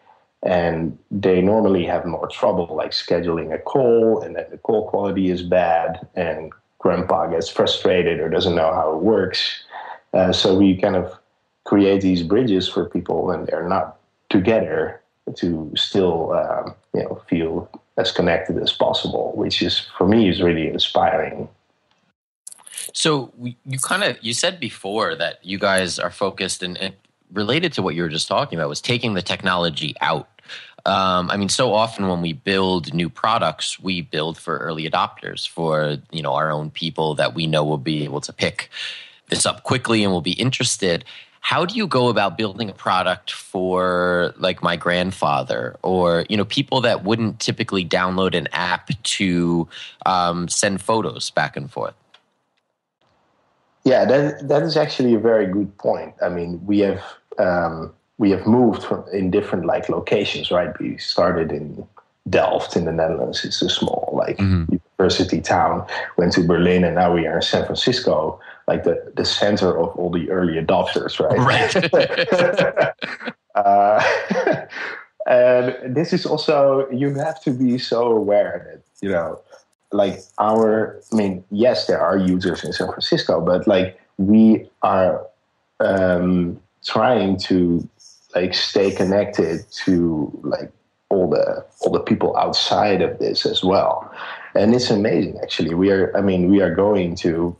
and 0.43 0.99
they 1.13 1.41
normally 1.41 1.87
have 1.87 2.05
more 2.05 2.27
trouble 2.27 2.67
like 2.75 2.91
scheduling 2.91 3.55
a 3.55 3.59
call, 3.59 4.21
and 4.21 4.35
then 4.35 4.47
the 4.51 4.59
call 4.59 4.91
quality 4.91 5.31
is 5.31 5.45
bad, 5.45 6.05
and 6.17 6.53
grandpa 6.81 7.29
gets 7.29 7.49
frustrated 7.49 8.19
or 8.19 8.29
doesn't 8.29 8.57
know 8.57 8.75
how 8.75 8.97
it 8.97 9.03
works. 9.05 9.63
Uh, 10.13 10.33
so 10.33 10.59
we 10.59 10.77
kind 10.77 10.97
of 10.97 11.17
create 11.63 12.01
these 12.03 12.25
bridges 12.25 12.69
for 12.69 12.87
people 12.87 13.27
when 13.27 13.45
they're 13.45 13.69
not 13.69 13.99
together 14.29 15.01
to 15.37 15.73
still 15.77 16.33
um, 16.33 16.75
you 16.95 17.05
know 17.05 17.23
feel 17.31 17.71
as 17.97 18.11
connected 18.11 18.59
as 18.59 18.73
possible, 18.73 19.31
which 19.37 19.63
is 19.63 19.79
for 19.97 20.09
me 20.09 20.29
is 20.29 20.43
really 20.43 20.67
inspiring. 20.67 21.49
So 22.93 23.33
you 23.37 23.79
kind 23.79 24.02
of 24.02 24.19
you 24.21 24.35
said 24.35 24.61
before 24.61 25.14
that 25.17 25.45
you 25.45 25.59
guys 25.59 25.99
are 25.99 26.11
focused 26.11 26.62
and, 26.62 26.76
and 26.79 26.95
related 27.33 27.73
to 27.75 27.83
what 27.83 27.95
you 27.95 28.02
were 28.02 28.09
just 28.09 28.29
talking 28.29 28.59
about 28.59 28.69
was 28.69 28.81
taking 28.81 29.14
the 29.14 29.23
technology 29.23 29.95
out. 30.00 30.29
Um, 30.85 31.31
I 31.31 31.37
mean, 31.37 31.49
so 31.49 31.73
often 31.73 32.09
when 32.09 32.21
we 32.21 32.33
build 32.33 32.93
new 32.93 33.09
products, 33.09 33.79
we 33.79 34.02
build 34.02 34.37
for 34.37 34.59
early 34.59 34.88
adopters, 34.88 35.49
for 35.49 35.99
you 36.11 36.23
know 36.23 36.35
our 36.35 36.50
own 36.50 36.71
people 36.71 37.14
that 37.14 37.35
we 37.35 37.47
know 37.47 37.64
will 37.64 37.79
be 37.79 38.05
able 38.05 38.21
to 38.23 38.33
pick 38.33 38.69
this 39.29 39.47
up 39.47 39.62
quickly 39.62 40.02
and 40.02 40.12
will 40.12 40.21
be 40.21 40.33
interested. 40.33 41.05
How 41.41 41.64
do 41.64 41.75
you 41.75 41.87
go 41.88 42.09
about 42.09 42.38
building 42.38 42.71
a 42.71 42.73
product 42.73 43.33
for 43.33 44.33
like 44.37 44.62
my 44.62 44.76
grandfather 44.76 45.76
or 45.83 46.26
you 46.29 46.37
know 46.37 46.45
people 46.45 46.81
that 46.81 47.05
wouldn't 47.05 47.38
typically 47.38 47.85
download 47.85 48.35
an 48.35 48.49
app 48.52 48.91
to 49.02 49.69
um, 50.05 50.49
send 50.49 50.81
photos 50.81 51.31
back 51.31 51.57
and 51.57 51.71
forth? 51.71 51.95
Yeah, 53.85 54.05
that 54.05 54.49
that 54.49 54.62
is 54.62 54.77
actually 54.77 55.15
a 55.15 55.19
very 55.19 55.47
good 55.47 55.77
point. 55.79 56.15
I 56.23 56.29
mean, 56.29 56.61
we 56.65 56.79
have 56.81 57.03
um, 57.39 57.93
we 58.19 58.31
have 58.31 58.47
moved 58.47 58.85
from 58.85 59.05
in 59.12 59.31
different 59.31 59.67
like 59.67 59.89
locations, 59.89 60.51
right? 60.51 60.79
We 60.79 60.99
started 60.99 61.51
in 61.51 61.87
Delft 62.31 62.77
in 62.77 62.85
the 62.85 62.93
Netherlands. 62.93 63.45
It's 63.45 63.61
a 63.62 63.69
small 63.69 64.15
like 64.17 64.39
mm-hmm. 64.39 64.77
university 64.99 65.41
town. 65.41 65.87
Went 66.17 66.33
to 66.35 66.45
Berlin, 66.45 66.85
and 66.85 66.95
now 66.95 67.12
we 67.12 67.27
are 67.27 67.37
in 67.37 67.43
San 67.43 67.65
Francisco, 67.65 68.39
like 68.69 68.85
the 68.85 69.12
the 69.17 69.25
center 69.25 69.77
of 69.77 69.97
all 69.97 70.11
the 70.11 70.31
early 70.31 70.55
adopters, 70.55 71.19
right? 71.19 71.39
Right. 71.39 71.75
uh, 73.57 74.67
and 75.27 75.97
this 75.97 76.12
is 76.12 76.25
also 76.25 76.89
you 76.91 77.15
have 77.15 77.43
to 77.43 77.51
be 77.51 77.79
so 77.79 78.12
aware 78.12 78.65
that 78.69 78.83
you 79.03 79.11
know, 79.11 79.41
like 79.93 80.21
our. 80.39 81.01
I 81.13 81.17
mean, 81.17 81.45
yes, 81.51 81.87
there 81.87 82.01
are 82.01 82.17
users 82.17 82.65
in 82.65 82.73
San 82.73 82.89
Francisco, 82.89 83.41
but 83.41 83.67
like 83.67 83.99
we 84.19 84.69
are. 84.83 85.27
Um, 85.81 86.61
trying 86.85 87.37
to 87.37 87.89
like 88.35 88.55
stay 88.55 88.91
connected 88.91 89.65
to 89.71 90.31
like 90.43 90.71
all 91.11 91.29
the 91.29 91.65
all 91.81 91.93
the 91.93 92.01
people 92.01 92.37
outside 92.37 93.03
of 93.03 93.19
this 93.19 93.45
as 93.47 93.63
well 93.63 94.11
and 94.55 94.75
it's 94.75 94.91
amazing 94.91 95.39
actually 95.43 95.75
we 95.75 95.91
are 95.91 96.15
i 96.17 96.21
mean 96.21 96.51
we 96.51 96.61
are 96.61 96.75
going 96.75 97.15
to 97.15 97.55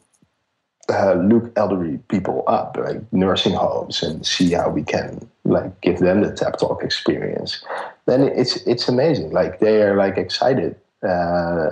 uh, 0.89 1.15
look 1.15 1.53
elderly 1.57 1.97
people 2.09 2.43
up 2.49 2.77
like 2.77 3.01
nursing 3.13 3.53
homes 3.53 4.03
and 4.03 4.27
see 4.27 4.53
how 4.53 4.69
we 4.69 4.83
can 4.83 5.27
like 5.45 5.81
give 5.81 6.01
them 6.01 6.23
the 6.23 6.33
tap 6.33 6.59
talk 6.59 6.83
experience 6.83 7.65
then 8.07 8.23
it's 8.23 8.57
it's 8.67 8.89
amazing 8.89 9.31
like 9.31 9.61
they 9.61 9.81
are 9.83 9.97
like 9.97 10.19
excited 10.19 10.75
uh, 11.07 11.71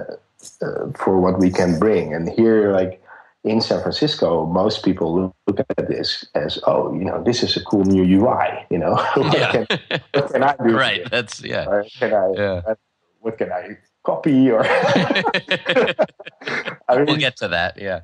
uh, 0.62 0.90
for 0.97 1.20
what 1.20 1.38
we 1.38 1.50
can 1.50 1.78
bring 1.78 2.14
and 2.14 2.28
here 2.28 2.73
like 2.73 3.00
in 3.44 3.61
San 3.61 3.80
Francisco, 3.80 4.47
most 4.47 4.85
people 4.85 5.35
look 5.47 5.61
at 5.61 5.88
this 5.88 6.26
as, 6.35 6.59
oh, 6.66 6.92
you 6.94 7.04
know, 7.04 7.23
this 7.23 7.42
is 7.42 7.56
a 7.56 7.64
cool 7.64 7.85
new 7.85 8.02
UI. 8.02 8.66
You 8.70 8.78
know, 8.78 8.94
what, 9.14 9.37
yeah. 9.37 9.52
can, 9.52 9.66
what 10.12 10.32
can 10.32 10.42
I 10.42 10.56
do? 10.56 10.76
right. 10.76 11.11
That's 11.11 11.42
yeah. 11.42 11.66
Or 11.66 11.85
can 11.99 12.12
I? 12.12 12.32
Yeah. 12.37 12.75
What 13.20 13.38
can 13.38 13.52
I 13.52 13.78
copy? 14.04 14.50
Or 14.50 14.62
I 14.66 15.94
mean, 16.97 17.06
we'll 17.06 17.16
get 17.16 17.37
to 17.38 17.49
that. 17.49 17.80
Yeah. 17.80 18.00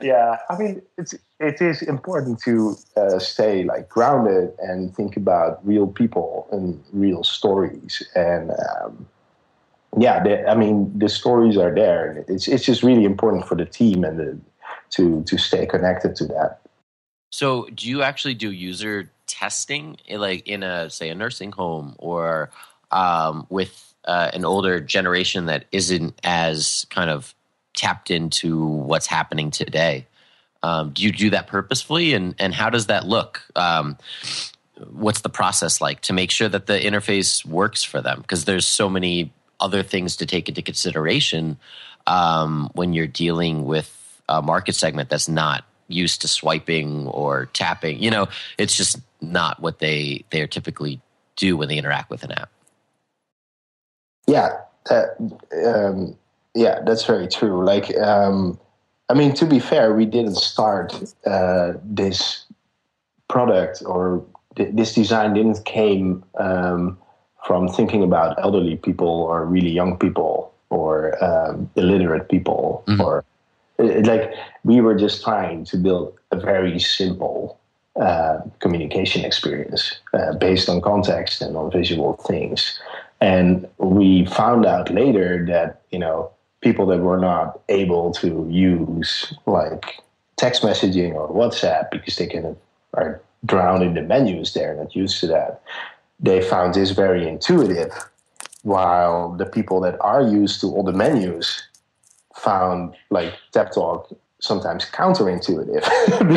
yeah. 0.00 0.38
I 0.48 0.58
mean, 0.58 0.82
it's 0.96 1.14
it 1.38 1.60
is 1.60 1.82
important 1.82 2.40
to 2.42 2.76
uh, 2.96 3.18
stay 3.18 3.64
like 3.64 3.88
grounded 3.88 4.52
and 4.60 4.94
think 4.94 5.16
about 5.16 5.64
real 5.66 5.86
people 5.86 6.48
and 6.52 6.82
real 6.92 7.24
stories 7.24 8.06
and. 8.14 8.50
Um, 8.50 9.08
yeah, 9.98 10.44
I 10.48 10.54
mean, 10.54 10.96
the 10.96 11.08
stories 11.08 11.56
are 11.56 11.74
there. 11.74 12.24
It's 12.28 12.46
it's 12.46 12.64
just 12.64 12.82
really 12.82 13.04
important 13.04 13.46
for 13.46 13.56
the 13.56 13.64
team 13.64 14.04
and 14.04 14.18
the, 14.18 14.40
to 14.90 15.24
to 15.24 15.36
stay 15.36 15.66
connected 15.66 16.14
to 16.16 16.26
that. 16.26 16.60
So, 17.30 17.66
do 17.74 17.88
you 17.88 18.02
actually 18.02 18.34
do 18.34 18.50
user 18.50 19.10
testing, 19.26 19.96
like 20.08 20.46
in 20.46 20.62
a 20.62 20.90
say 20.90 21.08
a 21.08 21.14
nursing 21.14 21.52
home 21.52 21.96
or 21.98 22.50
um, 22.90 23.46
with 23.50 23.94
uh, 24.04 24.30
an 24.32 24.44
older 24.44 24.80
generation 24.80 25.46
that 25.46 25.64
isn't 25.72 26.18
as 26.22 26.86
kind 26.90 27.10
of 27.10 27.34
tapped 27.74 28.10
into 28.10 28.64
what's 28.64 29.06
happening 29.06 29.50
today? 29.50 30.06
Um, 30.62 30.90
do 30.90 31.02
you 31.02 31.10
do 31.10 31.30
that 31.30 31.48
purposefully, 31.48 32.14
and 32.14 32.34
and 32.38 32.54
how 32.54 32.70
does 32.70 32.86
that 32.86 33.06
look? 33.06 33.42
Um, 33.56 33.98
what's 34.88 35.22
the 35.22 35.28
process 35.28 35.80
like 35.80 36.00
to 36.02 36.12
make 36.12 36.30
sure 36.30 36.48
that 36.48 36.66
the 36.66 36.78
interface 36.78 37.44
works 37.44 37.82
for 37.82 38.00
them? 38.00 38.20
Because 38.20 38.44
there's 38.44 38.66
so 38.66 38.88
many 38.88 39.32
other 39.60 39.82
things 39.82 40.16
to 40.16 40.26
take 40.26 40.48
into 40.48 40.62
consideration 40.62 41.58
um, 42.06 42.70
when 42.74 42.92
you're 42.92 43.06
dealing 43.06 43.64
with 43.64 44.22
a 44.28 44.42
market 44.42 44.74
segment 44.74 45.08
that's 45.10 45.28
not 45.28 45.64
used 45.88 46.20
to 46.22 46.28
swiping 46.28 47.06
or 47.08 47.46
tapping. 47.46 48.02
You 48.02 48.10
know, 48.10 48.28
it's 48.58 48.76
just 48.76 48.98
not 49.20 49.60
what 49.60 49.78
they 49.80 50.24
they 50.30 50.40
are 50.40 50.46
typically 50.46 51.00
do 51.36 51.56
when 51.56 51.68
they 51.68 51.78
interact 51.78 52.10
with 52.10 52.22
an 52.22 52.32
app. 52.32 52.50
Yeah, 54.26 54.58
that, 54.88 55.16
um, 55.66 56.16
yeah, 56.54 56.80
that's 56.86 57.04
very 57.04 57.26
true. 57.26 57.64
Like, 57.64 57.96
um, 57.98 58.58
I 59.08 59.14
mean, 59.14 59.34
to 59.34 59.46
be 59.46 59.58
fair, 59.58 59.92
we 59.92 60.06
didn't 60.06 60.36
start 60.36 60.94
uh, 61.26 61.72
this 61.82 62.44
product 63.28 63.82
or 63.84 64.24
th- 64.56 64.74
this 64.74 64.94
design 64.94 65.34
didn't 65.34 65.64
came 65.64 66.24
um, 66.38 66.98
from 67.46 67.68
thinking 67.68 68.02
about 68.02 68.38
elderly 68.42 68.76
people 68.76 69.08
or 69.08 69.44
really 69.44 69.70
young 69.70 69.96
people 69.96 70.52
or 70.70 71.22
um, 71.22 71.70
illiterate 71.76 72.28
people 72.28 72.84
mm-hmm. 72.86 73.00
or 73.00 73.24
like 73.78 74.32
we 74.64 74.80
were 74.80 74.94
just 74.94 75.22
trying 75.22 75.64
to 75.64 75.76
build 75.76 76.12
a 76.30 76.36
very 76.36 76.78
simple 76.78 77.58
uh, 78.00 78.38
communication 78.60 79.24
experience 79.24 80.00
uh, 80.14 80.32
based 80.34 80.68
on 80.68 80.80
context 80.80 81.42
and 81.42 81.56
on 81.56 81.70
visual 81.70 82.14
things 82.28 82.80
and 83.20 83.68
we 83.78 84.24
found 84.26 84.64
out 84.64 84.90
later 84.90 85.44
that 85.46 85.82
you 85.90 85.98
know 85.98 86.30
people 86.60 86.86
that 86.86 87.00
were 87.00 87.18
not 87.18 87.60
able 87.68 88.12
to 88.12 88.46
use 88.50 89.34
like 89.46 89.98
text 90.36 90.62
messaging 90.62 91.14
or 91.14 91.28
whatsapp 91.28 91.90
because 91.90 92.16
they 92.16 92.26
kind 92.26 92.46
of 92.46 92.56
are 92.94 93.20
drowned 93.44 93.82
in 93.82 93.94
the 93.94 94.02
menus 94.02 94.52
they're 94.54 94.76
not 94.76 94.94
used 94.94 95.18
to 95.20 95.26
that 95.26 95.62
they 96.22 96.42
found 96.42 96.74
this 96.74 96.90
very 96.90 97.26
intuitive, 97.26 97.92
while 98.62 99.32
the 99.32 99.46
people 99.46 99.80
that 99.80 99.98
are 100.00 100.22
used 100.22 100.60
to 100.60 100.68
all 100.68 100.82
the 100.82 100.92
menus 100.92 101.62
found 102.34 102.94
like 103.10 103.34
Tap 103.52 103.72
Talk 103.72 104.14
sometimes 104.40 104.84
counterintuitive. 104.86 105.82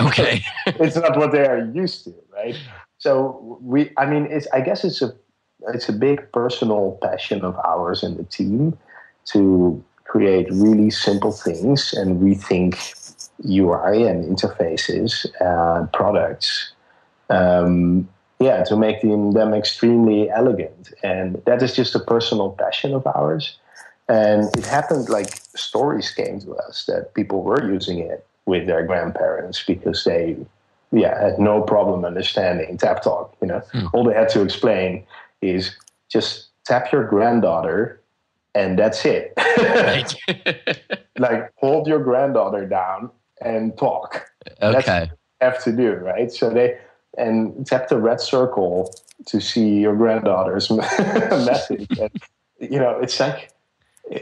okay, 0.07 0.43
it's 0.65 0.95
not 0.95 1.17
what 1.17 1.31
they 1.31 1.45
are 1.45 1.65
used 1.73 2.05
to, 2.05 2.13
right? 2.33 2.55
So 2.97 3.57
we, 3.61 3.91
I 3.97 4.05
mean, 4.05 4.27
it's 4.29 4.47
I 4.53 4.61
guess 4.61 4.83
it's 4.83 5.01
a 5.01 5.13
it's 5.67 5.89
a 5.89 5.93
big 5.93 6.31
personal 6.31 6.97
passion 7.01 7.43
of 7.43 7.57
ours 7.65 8.03
in 8.03 8.17
the 8.17 8.23
team 8.23 8.77
to 9.25 9.83
create 10.05 10.47
really 10.51 10.89
simple 10.89 11.31
things 11.31 11.93
and 11.93 12.21
rethink 12.21 12.75
UI 13.45 14.03
and 14.03 14.23
interfaces 14.25 15.25
and 15.39 15.91
products 15.91 16.73
um, 17.29 18.07
yeah, 18.43 18.63
to 18.65 18.75
make 18.75 19.01
them, 19.01 19.31
them 19.31 19.53
extremely 19.53 20.29
elegant. 20.29 20.93
And 21.03 21.41
that 21.45 21.61
is 21.63 21.75
just 21.75 21.95
a 21.95 21.99
personal 21.99 22.51
passion 22.51 22.93
of 22.93 23.07
ours. 23.07 23.55
And 24.09 24.55
it 24.57 24.65
happened 24.65 25.09
like 25.09 25.29
stories 25.55 26.11
came 26.11 26.39
to 26.41 26.55
us 26.55 26.85
that 26.85 27.13
people 27.13 27.41
were 27.41 27.71
using 27.71 27.99
it 27.99 28.25
with 28.45 28.67
their 28.67 28.85
grandparents 28.85 29.63
because 29.63 30.03
they, 30.03 30.35
yeah, 30.91 31.19
had 31.21 31.39
no 31.39 31.61
problem 31.61 32.03
understanding 32.03 32.77
tap 32.77 33.01
talk. 33.01 33.35
You 33.41 33.47
know, 33.47 33.61
mm. 33.73 33.89
all 33.93 34.03
they 34.03 34.13
had 34.13 34.29
to 34.29 34.41
explain 34.41 35.05
is 35.41 35.75
just 36.09 36.47
tap 36.65 36.91
your 36.91 37.07
granddaughter, 37.07 38.01
and 38.53 38.77
that's 38.77 39.05
it. 39.05 39.33
like 41.17 41.49
hold 41.55 41.87
your 41.87 42.03
granddaughter 42.03 42.65
down 42.65 43.09
and 43.41 43.77
talk. 43.77 44.25
Okay, 44.61 45.09
have 45.39 45.63
to 45.63 45.71
do 45.71 45.93
right. 45.93 46.29
So 46.29 46.49
they 46.49 46.77
and 47.17 47.65
tap 47.65 47.89
the 47.89 47.97
red 47.97 48.19
circle 48.19 48.93
to 49.27 49.39
see 49.39 49.79
your 49.79 49.95
granddaughter's 49.95 50.69
message. 50.71 51.87
And, 51.99 52.11
you 52.59 52.79
know, 52.79 52.99
it's 52.99 53.19
like, 53.19 53.51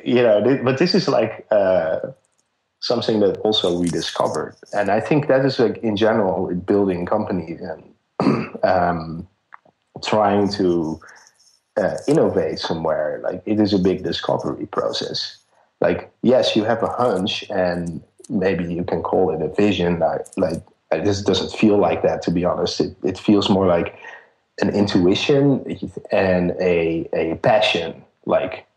you 0.04 0.21
know, 0.21 0.60
but 0.63 0.77
this 0.77 0.93
is 0.93 1.08
like 1.08 1.45
uh, 1.51 1.99
something 2.80 3.19
that 3.21 3.38
also 3.39 3.80
we 3.80 3.88
discovered. 3.88 4.56
And 4.73 4.89
I 4.89 4.99
think 4.99 5.27
that 5.27 5.45
is 5.45 5.60
like 5.60 5.77
in 5.77 5.95
general 5.95 6.47
with 6.47 6.65
building 6.65 7.06
companies 7.06 7.62
and 7.62 8.56
um, 8.63 9.27
trying 10.04 10.49
to 10.54 10.99
uh, 11.77 11.97
innovate 12.08 12.60
somewhere. 12.60 13.21
Like 13.23 13.41
it 13.45 13.60
is 13.60 13.73
a 13.73 13.80
big 13.80 14.04
discovery 14.04 14.65
process. 14.65 15.38
Like, 15.80 16.12
yes, 16.21 16.56
you 16.56 16.63
have 16.63 16.84
a 16.84 16.89
hunch 16.89 17.43
and 17.49 18.04
maybe 18.30 18.71
you 18.71 18.84
can 18.84 19.01
call 19.01 19.32
it 19.32 19.41
a 19.41 19.49
vision, 19.49 19.99
like, 19.99 20.25
like 20.38 20.63
this 20.99 21.21
doesn't 21.21 21.58
feel 21.58 21.77
like 21.77 22.04
that 22.04 22.21
to 22.23 22.32
be 22.32 22.45
honest. 22.45 22.82
It, 22.82 22.95
it 23.04 23.17
feels 23.17 23.49
more 23.49 23.67
like 23.67 23.97
an 24.60 24.69
intuition 24.69 25.80
and 26.12 26.51
a 26.60 27.10
a 27.13 27.36
passion. 27.38 28.04
Like 28.25 28.67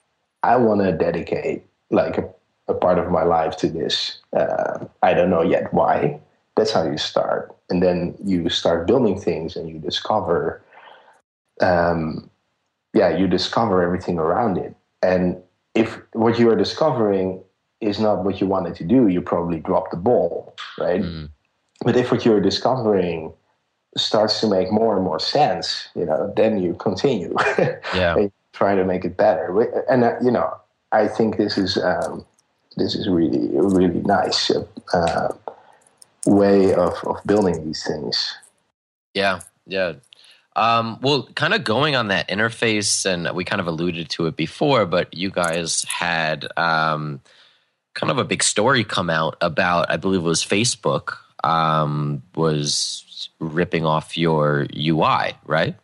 I 0.43 0.57
want 0.57 0.81
to 0.83 0.93
dedicate 0.93 1.65
like 1.91 2.19
a 2.19 2.29
a 2.69 2.75
part 2.75 2.99
of 2.99 3.11
my 3.11 3.23
life 3.23 3.57
to 3.59 3.69
this. 3.69 4.19
Uh, 4.35 4.87
I 5.03 5.15
don't 5.15 5.31
know 5.31 5.43
yet 5.43 5.73
why. 5.73 6.21
That's 6.57 6.71
how 6.73 6.85
you 6.85 6.99
start, 6.99 7.55
and 7.69 7.83
then 7.83 8.15
you 8.25 8.49
start 8.49 8.87
building 8.87 9.21
things, 9.21 9.57
and 9.57 9.69
you 9.69 9.79
discover, 9.79 10.63
um, 11.61 12.31
yeah, 12.93 13.17
you 13.17 13.27
discover 13.27 13.83
everything 13.83 14.19
around 14.19 14.57
it. 14.57 14.75
And 15.03 15.43
if 15.75 15.99
what 16.13 16.39
you 16.39 16.49
are 16.51 16.57
discovering 16.57 17.43
is 17.81 17.99
not 17.99 18.25
what 18.25 18.41
you 18.41 18.47
wanted 18.47 18.77
to 18.77 18.85
do, 18.85 19.09
you 19.09 19.21
probably 19.21 19.59
drop 19.59 19.91
the 19.91 19.97
ball, 19.97 20.55
right? 20.79 21.03
Mm. 21.03 21.29
But 21.83 21.97
if 21.97 22.11
what 22.11 22.25
you're 22.25 22.41
discovering 22.41 23.33
starts 23.97 24.41
to 24.41 24.49
make 24.49 24.71
more 24.71 24.97
and 24.97 25.05
more 25.05 25.21
sense, 25.21 25.89
you 25.95 26.05
know, 26.05 26.33
then 26.37 26.59
you 26.59 26.75
continue. 26.75 27.35
Yeah. 27.95 28.29
try 28.53 28.75
to 28.75 28.85
make 28.85 29.05
it 29.05 29.17
better. 29.17 29.61
And 29.91 30.05
uh, 30.05 30.15
you 30.23 30.31
know, 30.31 30.57
I 30.93 31.09
think 31.09 31.37
this 31.37 31.59
is 31.59 31.77
um, 31.77 32.25
this 32.77 32.95
is 32.95 33.09
really 33.09 33.49
really 33.53 34.01
nice 34.03 34.51
uh, 34.93 35.35
way 36.27 36.75
of 36.75 36.95
of 37.05 37.21
building 37.25 37.65
these 37.65 37.85
things. 37.85 38.35
Yeah, 39.13 39.41
yeah. 39.67 39.95
Um, 40.57 40.99
well, 41.03 41.29
kind 41.35 41.53
of 41.53 41.65
going 41.65 41.97
on 41.97 42.09
that 42.09 42.29
interface, 42.29 43.05
and 43.07 43.35
we 43.35 43.45
kind 43.45 43.61
of 43.61 43.67
alluded 43.67 44.09
to 44.11 44.27
it 44.27 44.37
before, 44.37 44.87
but 44.87 45.13
you 45.13 45.31
guys 45.31 45.85
had 45.85 46.47
um, 46.57 47.21
kind 47.95 48.11
of 48.11 48.19
a 48.19 48.25
big 48.25 48.43
story 48.43 48.85
come 48.85 49.11
out 49.11 49.37
about, 49.41 49.91
I 49.91 49.97
believe 49.97 50.21
it 50.21 50.25
was 50.25 50.45
Facebook 50.45 51.17
um, 51.45 52.23
was 52.35 53.29
ripping 53.39 53.85
off 53.85 54.17
your 54.17 54.67
UI, 54.77 55.35
right? 55.45 55.77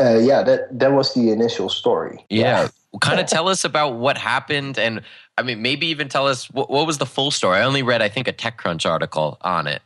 Uh, 0.00 0.18
yeah, 0.18 0.42
that 0.42 0.78
that 0.78 0.92
was 0.92 1.14
the 1.14 1.30
initial 1.30 1.68
story. 1.68 2.24
Yeah, 2.30 2.68
kind 3.00 3.20
of 3.20 3.26
tell 3.36 3.48
us 3.48 3.64
about 3.64 3.94
what 3.94 4.18
happened, 4.18 4.78
and 4.78 5.02
I 5.36 5.42
mean, 5.42 5.62
maybe 5.62 5.86
even 5.88 6.08
tell 6.08 6.28
us 6.28 6.50
what, 6.50 6.70
what 6.70 6.86
was 6.86 6.98
the 6.98 7.06
full 7.06 7.30
story. 7.30 7.58
I 7.58 7.62
only 7.62 7.82
read, 7.82 8.02
I 8.02 8.08
think, 8.08 8.28
a 8.28 8.32
TechCrunch 8.32 8.88
article 8.88 9.38
on 9.40 9.66
it. 9.66 9.82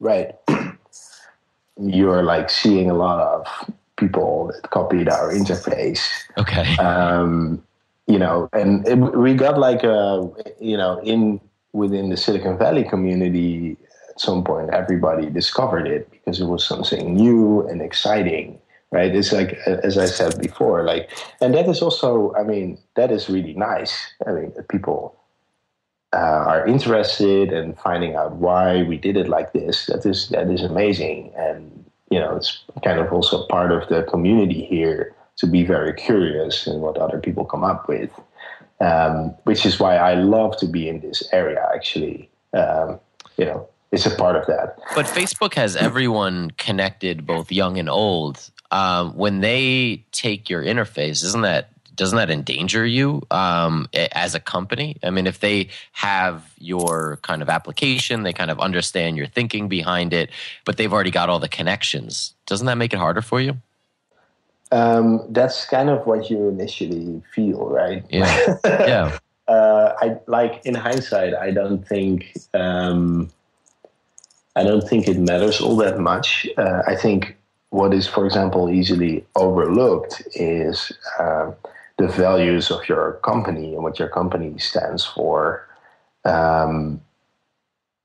Right, 0.00 0.34
you're 1.80 2.22
like 2.22 2.50
seeing 2.50 2.90
a 2.90 2.94
lot 2.94 3.20
of 3.20 3.74
people 3.96 4.52
that 4.52 4.70
copied 4.70 5.08
our 5.08 5.32
interface. 5.32 6.06
Okay. 6.38 6.76
Um, 6.76 7.62
you 8.06 8.18
know, 8.18 8.48
and 8.52 8.86
it, 8.88 8.96
we 8.96 9.34
got 9.34 9.58
like 9.58 9.84
a, 9.84 10.30
you 10.60 10.76
know, 10.76 10.98
in 11.00 11.40
within 11.72 12.10
the 12.10 12.16
Silicon 12.16 12.58
Valley 12.58 12.84
community, 12.84 13.76
at 14.08 14.20
some 14.20 14.42
point, 14.44 14.70
everybody 14.70 15.30
discovered 15.30 15.86
it 15.86 16.10
because 16.10 16.40
it 16.40 16.46
was 16.46 16.66
something 16.66 17.14
new 17.14 17.66
and 17.68 17.82
exciting, 17.82 18.58
right? 18.90 19.14
It's 19.14 19.32
like, 19.32 19.52
as 19.66 19.98
I 19.98 20.06
said 20.06 20.40
before, 20.40 20.84
like, 20.84 21.10
and 21.40 21.54
that 21.54 21.68
is 21.68 21.82
also, 21.82 22.34
I 22.34 22.42
mean, 22.42 22.78
that 22.96 23.10
is 23.10 23.28
really 23.28 23.54
nice. 23.54 23.94
I 24.26 24.32
mean, 24.32 24.52
people 24.68 25.18
uh, 26.12 26.16
are 26.16 26.66
interested 26.66 27.52
in 27.52 27.74
finding 27.74 28.16
out 28.16 28.36
why 28.36 28.82
we 28.82 28.96
did 28.96 29.16
it 29.16 29.28
like 29.28 29.52
this. 29.52 29.86
That 29.86 30.06
is 30.06 30.28
that 30.30 30.50
is 30.50 30.62
amazing, 30.62 31.32
and 31.36 31.84
you 32.10 32.18
know, 32.18 32.36
it's 32.36 32.60
kind 32.82 32.98
of 32.98 33.12
also 33.12 33.46
part 33.46 33.72
of 33.72 33.88
the 33.88 34.04
community 34.04 34.64
here 34.64 35.14
to 35.36 35.46
be 35.46 35.64
very 35.64 35.92
curious 35.92 36.66
in 36.66 36.80
what 36.80 36.96
other 36.96 37.18
people 37.18 37.44
come 37.44 37.62
up 37.62 37.88
with, 37.88 38.10
um, 38.80 39.34
which 39.44 39.66
is 39.66 39.78
why 39.80 39.96
I 39.96 40.14
love 40.14 40.56
to 40.58 40.66
be 40.66 40.88
in 40.88 41.00
this 41.00 41.22
area. 41.32 41.66
Actually, 41.74 42.30
um, 42.52 43.00
you 43.36 43.44
know, 43.44 43.68
it's 43.92 44.06
a 44.06 44.14
part 44.14 44.36
of 44.36 44.46
that. 44.46 44.78
But 44.94 45.06
Facebook 45.06 45.54
has 45.54 45.76
everyone 45.76 46.50
connected, 46.52 47.26
both 47.26 47.50
young 47.50 47.78
and 47.78 47.88
old. 47.88 48.50
Um, 48.70 49.16
when 49.16 49.40
they 49.40 50.04
take 50.12 50.50
your 50.50 50.62
interface, 50.62 51.24
isn't 51.24 51.42
that 51.42 51.70
doesn't 51.98 52.16
that 52.16 52.30
endanger 52.30 52.86
you 52.86 53.26
um, 53.32 53.88
as 53.92 54.36
a 54.36 54.40
company? 54.40 54.96
I 55.02 55.10
mean, 55.10 55.26
if 55.26 55.40
they 55.40 55.68
have 55.92 56.54
your 56.58 57.18
kind 57.22 57.42
of 57.42 57.48
application, 57.48 58.22
they 58.22 58.32
kind 58.32 58.52
of 58.52 58.60
understand 58.60 59.16
your 59.16 59.26
thinking 59.26 59.68
behind 59.68 60.12
it, 60.14 60.30
but 60.64 60.76
they've 60.76 60.92
already 60.92 61.10
got 61.10 61.28
all 61.28 61.40
the 61.40 61.48
connections. 61.48 62.34
Doesn't 62.46 62.66
that 62.66 62.78
make 62.78 62.94
it 62.94 62.98
harder 62.98 63.20
for 63.20 63.40
you? 63.40 63.56
Um, 64.70 65.26
that's 65.30 65.64
kind 65.64 65.88
of 65.88 66.06
what 66.06 66.30
you 66.30 66.48
initially 66.48 67.22
feel, 67.34 67.68
right? 67.68 68.04
Yeah. 68.10 68.56
yeah. 68.64 69.18
uh, 69.48 69.94
I 69.98 70.18
like 70.26 70.64
in 70.64 70.74
hindsight, 70.74 71.34
I 71.34 71.50
don't 71.50 71.86
think 71.86 72.36
um, 72.54 73.30
I 74.56 74.64
don't 74.64 74.86
think 74.86 75.08
it 75.08 75.18
matters 75.18 75.60
all 75.60 75.76
that 75.76 75.98
much. 75.98 76.46
Uh, 76.56 76.82
I 76.86 76.96
think 76.96 77.36
what 77.70 77.94
is, 77.94 78.06
for 78.06 78.26
example, 78.26 78.68
easily 78.68 79.24
overlooked 79.36 80.22
is 80.34 80.92
uh, 81.18 81.52
the 81.96 82.08
values 82.08 82.70
of 82.70 82.88
your 82.88 83.20
company 83.22 83.74
and 83.74 83.82
what 83.82 83.98
your 83.98 84.08
company 84.08 84.58
stands 84.58 85.04
for. 85.04 85.66
Um, 86.24 87.00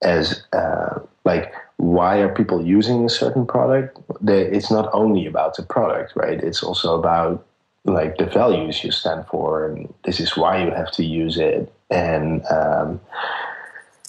as 0.04 0.44
uh, 0.54 1.00
like 1.26 1.54
why 1.84 2.18
are 2.18 2.34
people 2.34 2.66
using 2.66 3.06
a 3.06 3.10
certain 3.10 3.46
product? 3.46 4.00
It's 4.28 4.72
not 4.72 4.90
only 4.94 5.26
about 5.26 5.58
the 5.58 5.64
product, 5.64 6.14
right? 6.16 6.42
It's 6.42 6.64
also 6.64 6.98
about 6.98 7.46
like 7.86 8.18
the 8.18 8.26
values 8.26 8.84
you 8.84 8.92
stand 8.92 9.26
for, 9.28 9.68
and 9.68 9.94
this 10.06 10.20
is 10.20 10.38
why 10.38 10.64
you 10.64 10.72
have 10.72 10.92
to 10.92 11.04
use 11.04 11.38
it. 11.38 11.72
And 11.90 12.42
um, 12.50 13.02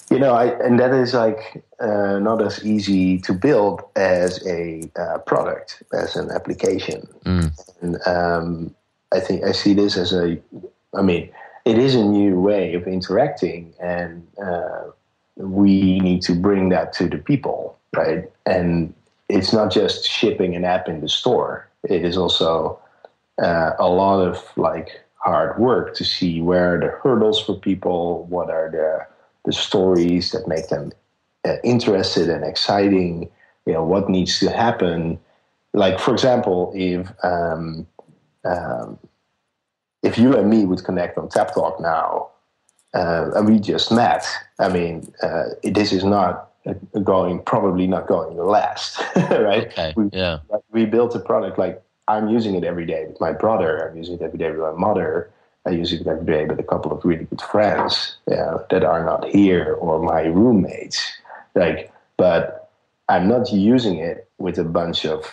you 0.09 0.19
know, 0.19 0.33
I, 0.33 0.45
and 0.63 0.79
that 0.79 0.93
is 0.93 1.13
like 1.13 1.63
uh, 1.79 2.19
not 2.19 2.41
as 2.41 2.63
easy 2.63 3.17
to 3.19 3.33
build 3.33 3.81
as 3.95 4.45
a 4.47 4.89
uh, 4.95 5.17
product, 5.19 5.83
as 5.93 6.15
an 6.15 6.31
application. 6.31 7.07
Mm. 7.25 7.51
And 7.81 8.07
um, 8.07 8.75
I 9.11 9.19
think 9.19 9.43
I 9.43 9.51
see 9.51 9.73
this 9.73 9.97
as 9.97 10.13
a, 10.13 10.37
I 10.93 11.01
mean, 11.01 11.29
it 11.65 11.77
is 11.77 11.95
a 11.95 12.03
new 12.03 12.39
way 12.39 12.75
of 12.75 12.87
interacting, 12.87 13.73
and 13.81 14.25
uh, 14.41 14.91
we 15.65 15.99
need 15.99 16.21
to 16.21 16.33
bring 16.35 16.69
that 16.69 16.93
to 16.93 17.09
the 17.09 17.17
people, 17.17 17.77
right? 17.95 18.29
And 18.45 18.93
it's 19.29 19.51
not 19.51 19.71
just 19.71 20.07
shipping 20.07 20.55
an 20.55 20.63
app 20.63 20.87
in 20.87 21.01
the 21.01 21.09
store. 21.09 21.67
It 21.89 22.05
is 22.05 22.17
also 22.17 22.79
uh, 23.41 23.71
a 23.79 23.89
lot 23.89 24.19
of 24.21 24.43
like 24.55 25.01
hard 25.15 25.57
work 25.57 25.95
to 25.95 26.05
see 26.05 26.39
where 26.39 26.79
the 26.79 26.91
hurdles 27.01 27.41
for 27.43 27.55
people, 27.55 28.25
what 28.25 28.49
are 28.51 28.69
the 28.69 29.07
the 29.45 29.53
stories 29.53 30.31
that 30.31 30.47
make 30.47 30.67
them 30.69 30.91
uh, 31.47 31.57
interested 31.63 32.29
and 32.29 32.43
exciting. 32.43 33.29
You 33.65 33.73
know 33.73 33.83
what 33.83 34.07
needs 34.07 34.39
to 34.41 34.51
happen. 34.51 35.19
Like 35.73 35.99
for 35.99 36.13
example, 36.13 36.71
if 36.75 37.11
um, 37.23 37.87
um, 38.43 38.99
if 40.03 40.19
you 40.19 40.37
and 40.37 40.47
me 40.47 40.65
would 40.65 40.83
connect 40.85 41.17
on 41.17 41.29
Tap 41.29 41.55
Talk 41.55 41.81
now, 41.81 42.29
uh, 42.95 43.31
and 43.35 43.47
we 43.47 43.59
just 43.59 43.91
met. 43.91 44.25
I 44.59 44.69
mean, 44.69 45.13
uh, 45.21 45.49
this 45.63 45.91
is 45.91 46.03
not 46.03 46.51
going, 47.03 47.43
probably 47.43 47.87
not 47.87 48.07
going 48.07 48.35
to 48.35 48.43
last, 48.43 48.99
right? 49.15 49.67
Okay. 49.67 49.93
We, 49.95 50.09
yeah. 50.13 50.39
We 50.71 50.85
built 50.85 51.13
a 51.15 51.19
product 51.19 51.59
like 51.59 51.81
I'm 52.07 52.29
using 52.29 52.55
it 52.55 52.63
every 52.63 52.85
day 52.85 53.05
with 53.07 53.19
my 53.19 53.33
brother. 53.33 53.87
I'm 53.87 53.97
using 53.97 54.15
it 54.15 54.21
every 54.21 54.39
day 54.39 54.49
with 54.49 54.59
my 54.59 54.71
mother. 54.71 55.29
I 55.65 55.71
use 55.71 55.91
it 55.91 56.05
every 56.05 56.25
day 56.25 56.45
with 56.45 56.59
a 56.59 56.63
couple 56.63 56.91
of 56.91 57.03
really 57.03 57.25
good 57.25 57.41
friends 57.41 58.17
uh, 58.31 58.59
that 58.69 58.83
are 58.83 59.03
not 59.03 59.25
here 59.25 59.73
or 59.79 59.99
my 59.99 60.21
roommates. 60.23 61.03
Like, 61.55 61.91
but 62.17 62.69
I'm 63.09 63.27
not 63.27 63.51
using 63.51 63.97
it 63.97 64.29
with 64.37 64.59
a 64.59 64.63
bunch 64.63 65.05
of 65.05 65.25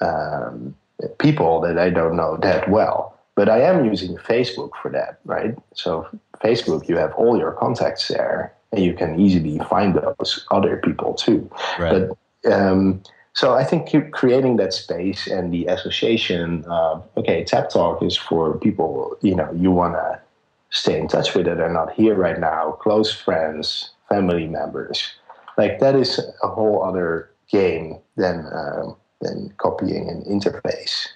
um, 0.00 0.74
people 1.18 1.60
that 1.60 1.78
I 1.78 1.90
don't 1.90 2.16
know 2.16 2.36
that 2.38 2.68
well. 2.68 3.16
But 3.36 3.48
I 3.48 3.60
am 3.60 3.84
using 3.84 4.16
Facebook 4.16 4.70
for 4.80 4.90
that, 4.90 5.20
right? 5.24 5.54
So 5.74 6.08
Facebook, 6.42 6.88
you 6.88 6.96
have 6.96 7.12
all 7.14 7.38
your 7.38 7.52
contacts 7.52 8.08
there, 8.08 8.52
and 8.72 8.84
you 8.84 8.94
can 8.94 9.18
easily 9.18 9.58
find 9.70 9.94
those 9.94 10.46
other 10.50 10.76
people 10.78 11.14
too. 11.14 11.50
Right. 11.78 12.08
But 12.44 12.52
um, 12.52 13.02
so 13.32 13.54
I 13.54 13.64
think 13.64 13.90
creating 14.12 14.56
that 14.56 14.72
space 14.72 15.26
and 15.26 15.52
the 15.52 15.66
association 15.66 16.64
of 16.64 17.04
okay, 17.16 17.44
Tap 17.44 17.70
Talk 17.70 18.02
is 18.02 18.16
for 18.16 18.56
people 18.58 19.16
you 19.20 19.34
know 19.34 19.50
you 19.52 19.70
want 19.70 19.94
to 19.94 20.20
stay 20.70 20.98
in 20.98 21.08
touch 21.08 21.34
with 21.34 21.46
that 21.46 21.60
are 21.60 21.72
not 21.72 21.92
here 21.92 22.14
right 22.14 22.38
now, 22.38 22.72
close 22.72 23.12
friends, 23.12 23.90
family 24.08 24.46
members. 24.46 25.14
Like 25.56 25.80
that 25.80 25.94
is 25.96 26.20
a 26.42 26.48
whole 26.48 26.82
other 26.82 27.30
game 27.50 27.98
than 28.16 28.46
um, 28.52 28.96
than 29.20 29.52
copying 29.58 30.08
an 30.08 30.22
interface. 30.24 31.08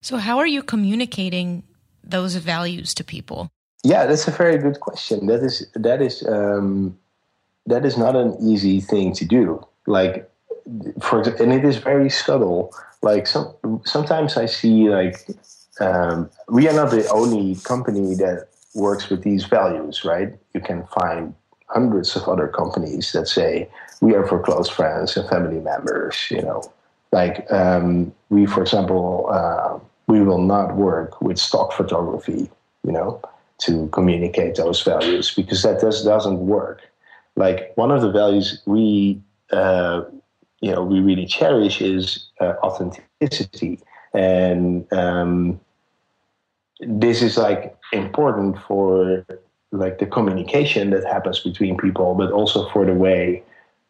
So, 0.00 0.16
how 0.16 0.38
are 0.38 0.46
you 0.46 0.62
communicating 0.62 1.62
those 2.02 2.36
values 2.36 2.94
to 2.94 3.04
people? 3.04 3.50
Yeah, 3.82 4.06
that's 4.06 4.28
a 4.28 4.30
very 4.30 4.58
good 4.58 4.80
question. 4.80 5.26
That 5.26 5.42
is 5.42 5.66
that 5.74 6.00
is 6.00 6.26
um, 6.26 6.96
that 7.66 7.84
is 7.84 7.96
not 7.96 8.14
an 8.14 8.36
easy 8.40 8.80
thing 8.80 9.12
to 9.14 9.24
do. 9.24 9.64
Like, 9.86 10.30
for 11.00 11.22
and 11.22 11.52
it 11.52 11.64
is 11.64 11.78
very 11.78 12.08
subtle. 12.08 12.72
Like 13.02 13.26
some 13.26 13.54
sometimes 13.84 14.36
I 14.36 14.46
see 14.46 14.88
like 14.88 15.16
um, 15.80 16.30
we 16.48 16.68
are 16.68 16.74
not 16.74 16.90
the 16.90 17.08
only 17.08 17.56
company 17.56 18.14
that 18.16 18.48
works 18.74 19.08
with 19.10 19.22
these 19.22 19.44
values, 19.44 20.04
right? 20.04 20.32
You 20.54 20.60
can 20.60 20.86
find 20.86 21.34
hundreds 21.66 22.14
of 22.14 22.28
other 22.28 22.48
companies 22.48 23.12
that 23.12 23.26
say 23.26 23.68
we 24.00 24.14
are 24.14 24.26
for 24.26 24.38
close 24.38 24.68
friends 24.68 25.16
and 25.16 25.28
family 25.28 25.58
members. 25.58 26.16
You 26.30 26.42
know, 26.42 26.72
like 27.10 27.50
um, 27.50 28.14
we, 28.30 28.46
for 28.46 28.62
example. 28.62 29.28
Uh, 29.30 29.78
we 30.08 30.20
will 30.20 30.42
not 30.42 30.76
work 30.76 31.20
with 31.22 31.38
stock 31.38 31.72
photography. 31.72 32.50
You 32.84 32.92
know, 32.92 33.20
to 33.58 33.88
communicate 33.88 34.56
those 34.56 34.82
values 34.82 35.32
because 35.34 35.62
that 35.62 35.80
just 35.80 36.04
doesn't 36.04 36.38
work. 36.38 36.82
Like 37.36 37.72
one 37.76 37.90
of 37.90 38.02
the 38.02 38.10
values 38.10 38.60
we 38.66 39.20
uh, 39.52 40.02
you 40.60 40.72
know 40.72 40.82
we 40.82 41.00
really 41.00 41.26
cherish 41.26 41.80
is 41.80 42.28
uh, 42.40 42.54
authenticity, 42.62 43.80
and 44.14 44.90
um, 44.92 45.60
this 46.80 47.22
is 47.22 47.36
like 47.36 47.76
important 47.92 48.58
for 48.66 49.24
like 49.72 49.98
the 49.98 50.06
communication 50.06 50.90
that 50.90 51.04
happens 51.04 51.40
between 51.40 51.76
people, 51.76 52.14
but 52.14 52.30
also 52.30 52.68
for 52.70 52.84
the 52.84 52.94
way 52.94 53.42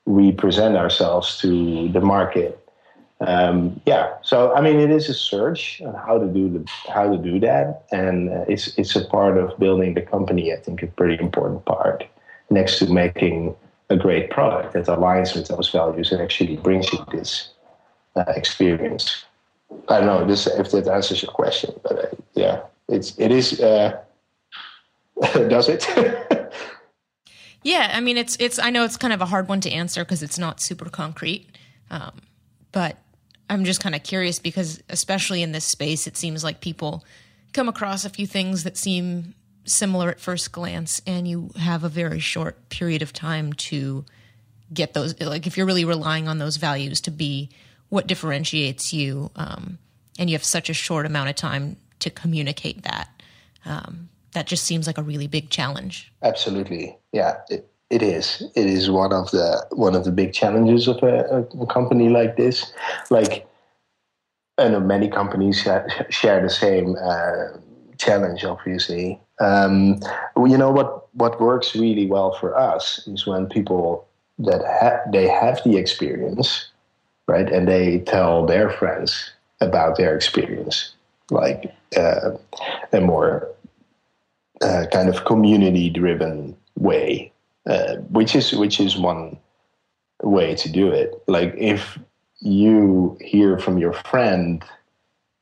we 0.04 0.32
present 0.32 0.76
ourselves 0.76 1.38
to 1.38 1.88
the 1.88 2.00
market. 2.00 2.61
Um, 3.26 3.80
yeah, 3.86 4.14
so 4.22 4.52
I 4.52 4.60
mean, 4.60 4.80
it 4.80 4.90
is 4.90 5.08
a 5.08 5.14
search 5.14 5.80
on 5.82 5.94
how 5.94 6.18
to 6.18 6.26
do 6.26 6.48
the 6.48 6.68
how 6.92 7.08
to 7.08 7.16
do 7.16 7.38
that, 7.40 7.84
and 7.92 8.30
uh, 8.30 8.44
it's 8.48 8.76
it's 8.76 8.96
a 8.96 9.04
part 9.04 9.38
of 9.38 9.56
building 9.60 9.94
the 9.94 10.02
company. 10.02 10.52
I 10.52 10.56
think 10.56 10.82
a 10.82 10.88
pretty 10.88 11.22
important 11.22 11.64
part, 11.64 12.04
next 12.50 12.80
to 12.80 12.92
making 12.92 13.54
a 13.90 13.96
great 13.96 14.30
product 14.30 14.72
that 14.72 14.86
aligns 14.86 15.36
with 15.36 15.46
those 15.46 15.70
values 15.70 16.10
and 16.10 16.20
actually 16.20 16.56
brings 16.56 16.92
you 16.92 16.98
this 17.12 17.50
uh, 18.16 18.24
experience. 18.34 19.24
I 19.88 19.98
don't 19.98 20.06
know 20.06 20.26
this 20.26 20.48
if 20.48 20.72
that 20.72 20.88
answers 20.88 21.22
your 21.22 21.30
question, 21.30 21.72
but 21.84 21.98
uh, 21.98 22.16
yeah, 22.34 22.62
it's 22.88 23.16
it 23.18 23.30
is. 23.30 23.60
Uh, 23.60 24.00
does 25.22 25.68
it? 25.68 25.86
yeah, 27.62 27.92
I 27.94 28.00
mean, 28.00 28.16
it's 28.16 28.36
it's. 28.40 28.58
I 28.58 28.70
know 28.70 28.82
it's 28.82 28.96
kind 28.96 29.12
of 29.12 29.20
a 29.20 29.26
hard 29.26 29.48
one 29.48 29.60
to 29.60 29.70
answer 29.70 30.04
because 30.04 30.24
it's 30.24 30.40
not 30.40 30.60
super 30.60 30.90
concrete, 30.90 31.46
um, 31.88 32.20
but 32.72 32.96
I'm 33.48 33.64
just 33.64 33.80
kind 33.80 33.94
of 33.94 34.02
curious 34.02 34.38
because, 34.38 34.82
especially 34.88 35.42
in 35.42 35.52
this 35.52 35.64
space, 35.64 36.06
it 36.06 36.16
seems 36.16 36.42
like 36.42 36.60
people 36.60 37.04
come 37.52 37.68
across 37.68 38.04
a 38.04 38.10
few 38.10 38.26
things 38.26 38.64
that 38.64 38.76
seem 38.76 39.34
similar 39.64 40.10
at 40.10 40.20
first 40.20 40.52
glance, 40.52 41.00
and 41.06 41.28
you 41.28 41.50
have 41.58 41.84
a 41.84 41.88
very 41.88 42.18
short 42.18 42.68
period 42.68 43.02
of 43.02 43.12
time 43.12 43.52
to 43.54 44.04
get 44.72 44.94
those. 44.94 45.20
Like, 45.20 45.46
if 45.46 45.56
you're 45.56 45.66
really 45.66 45.84
relying 45.84 46.28
on 46.28 46.38
those 46.38 46.56
values 46.56 47.00
to 47.02 47.10
be 47.10 47.50
what 47.88 48.06
differentiates 48.06 48.92
you, 48.92 49.30
um, 49.36 49.78
and 50.18 50.30
you 50.30 50.34
have 50.34 50.44
such 50.44 50.70
a 50.70 50.74
short 50.74 51.06
amount 51.06 51.28
of 51.28 51.36
time 51.36 51.76
to 52.00 52.10
communicate 52.10 52.82
that. 52.84 53.08
Um, 53.64 54.08
that 54.32 54.46
just 54.46 54.64
seems 54.64 54.86
like 54.86 54.98
a 54.98 55.02
really 55.02 55.26
big 55.26 55.50
challenge. 55.50 56.10
Absolutely, 56.22 56.96
yeah, 57.12 57.40
it, 57.50 57.70
it 57.92 58.02
is. 58.02 58.42
It 58.54 58.66
is 58.66 58.90
one 58.90 59.12
of 59.12 59.30
the 59.32 59.66
one 59.72 59.94
of 59.94 60.04
the 60.04 60.10
big 60.10 60.32
challenges 60.32 60.88
of 60.88 61.02
a, 61.02 61.46
a 61.60 61.66
company 61.66 62.08
like 62.08 62.38
this. 62.38 62.72
Like, 63.10 63.46
I 64.56 64.68
know 64.68 64.80
many 64.80 65.08
companies 65.08 65.68
share 66.08 66.42
the 66.42 66.48
same 66.48 66.96
uh, 66.96 67.58
challenge. 67.98 68.44
Obviously, 68.44 69.20
um, 69.40 70.00
you 70.36 70.56
know 70.56 70.70
what 70.70 71.14
what 71.14 71.38
works 71.38 71.76
really 71.76 72.06
well 72.06 72.32
for 72.32 72.56
us 72.58 73.06
is 73.06 73.26
when 73.26 73.46
people 73.46 74.08
that 74.38 74.62
ha- 74.64 75.10
they 75.12 75.28
have 75.28 75.60
the 75.62 75.76
experience, 75.76 76.68
right, 77.28 77.52
and 77.52 77.68
they 77.68 77.98
tell 77.98 78.46
their 78.46 78.70
friends 78.70 79.32
about 79.60 79.98
their 79.98 80.16
experience, 80.16 80.94
like 81.30 81.74
uh, 81.94 82.30
a 82.92 83.00
more 83.02 83.48
uh, 84.62 84.86
kind 84.90 85.10
of 85.10 85.26
community 85.26 85.90
driven 85.90 86.56
way, 86.78 87.31
uh, 87.66 87.96
which 88.10 88.34
is 88.34 88.52
which 88.52 88.80
is 88.80 88.96
one 88.96 89.38
way 90.22 90.54
to 90.54 90.70
do 90.70 90.90
it. 90.90 91.22
Like 91.26 91.54
if 91.56 91.98
you 92.40 93.16
hear 93.20 93.58
from 93.58 93.78
your 93.78 93.92
friend 93.92 94.64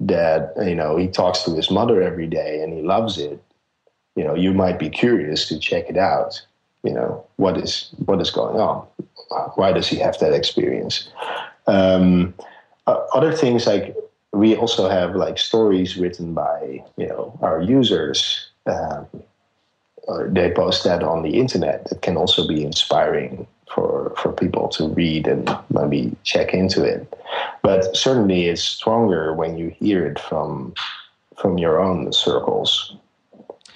that 0.01 0.53
you 0.59 0.75
know 0.75 0.97
he 0.97 1.09
talks 1.09 1.43
to 1.43 1.55
his 1.55 1.71
mother 1.71 2.03
every 2.03 2.27
day 2.27 2.63
and 2.63 2.73
he 2.73 2.83
loves 2.83 3.19
it, 3.19 3.43
you 4.17 4.25
know 4.25 4.35
you 4.35 4.53
might 4.53 4.79
be 4.79 4.91
curious 4.91 5.49
to 5.49 5.59
check 5.59 5.89
it 5.89 5.97
out. 5.97 6.41
You 6.83 6.95
know 6.95 7.27
what 7.37 7.57
is 7.59 7.91
what 8.05 8.21
is 8.21 8.31
going 8.31 8.61
on? 8.61 8.87
Why 9.55 9.73
does 9.73 9.89
he 9.89 9.97
have 9.97 10.19
that 10.19 10.33
experience? 10.33 11.09
Um, 11.67 12.35
other 12.87 13.33
things 13.33 13.67
like 13.67 13.95
we 14.33 14.57
also 14.57 14.89
have 14.89 15.17
like 15.17 15.39
stories 15.39 15.97
written 15.97 16.35
by 16.35 16.85
you 16.97 17.07
know 17.07 17.39
our 17.43 17.61
users 17.61 18.51
um, 18.67 19.07
they 20.29 20.51
post 20.51 20.85
that 20.85 21.03
on 21.03 21.23
the 21.23 21.39
internet 21.39 21.89
that 21.89 22.03
can 22.03 22.17
also 22.17 22.47
be 22.47 22.65
inspiring 22.65 23.47
for 23.73 24.13
for 24.17 24.33
people 24.33 24.69
to 24.69 24.89
read 24.89 25.27
and 25.27 25.49
maybe 25.71 26.17
check 26.25 26.53
into 26.53 26.83
it. 26.83 27.15
But 27.63 27.97
certainly, 27.97 28.47
it's 28.47 28.63
stronger 28.63 29.35
when 29.35 29.57
you 29.57 29.69
hear 29.69 30.07
it 30.07 30.19
from 30.19 30.75
from 31.37 31.59
your 31.59 31.81
own 31.81 32.13
circles. 32.13 32.97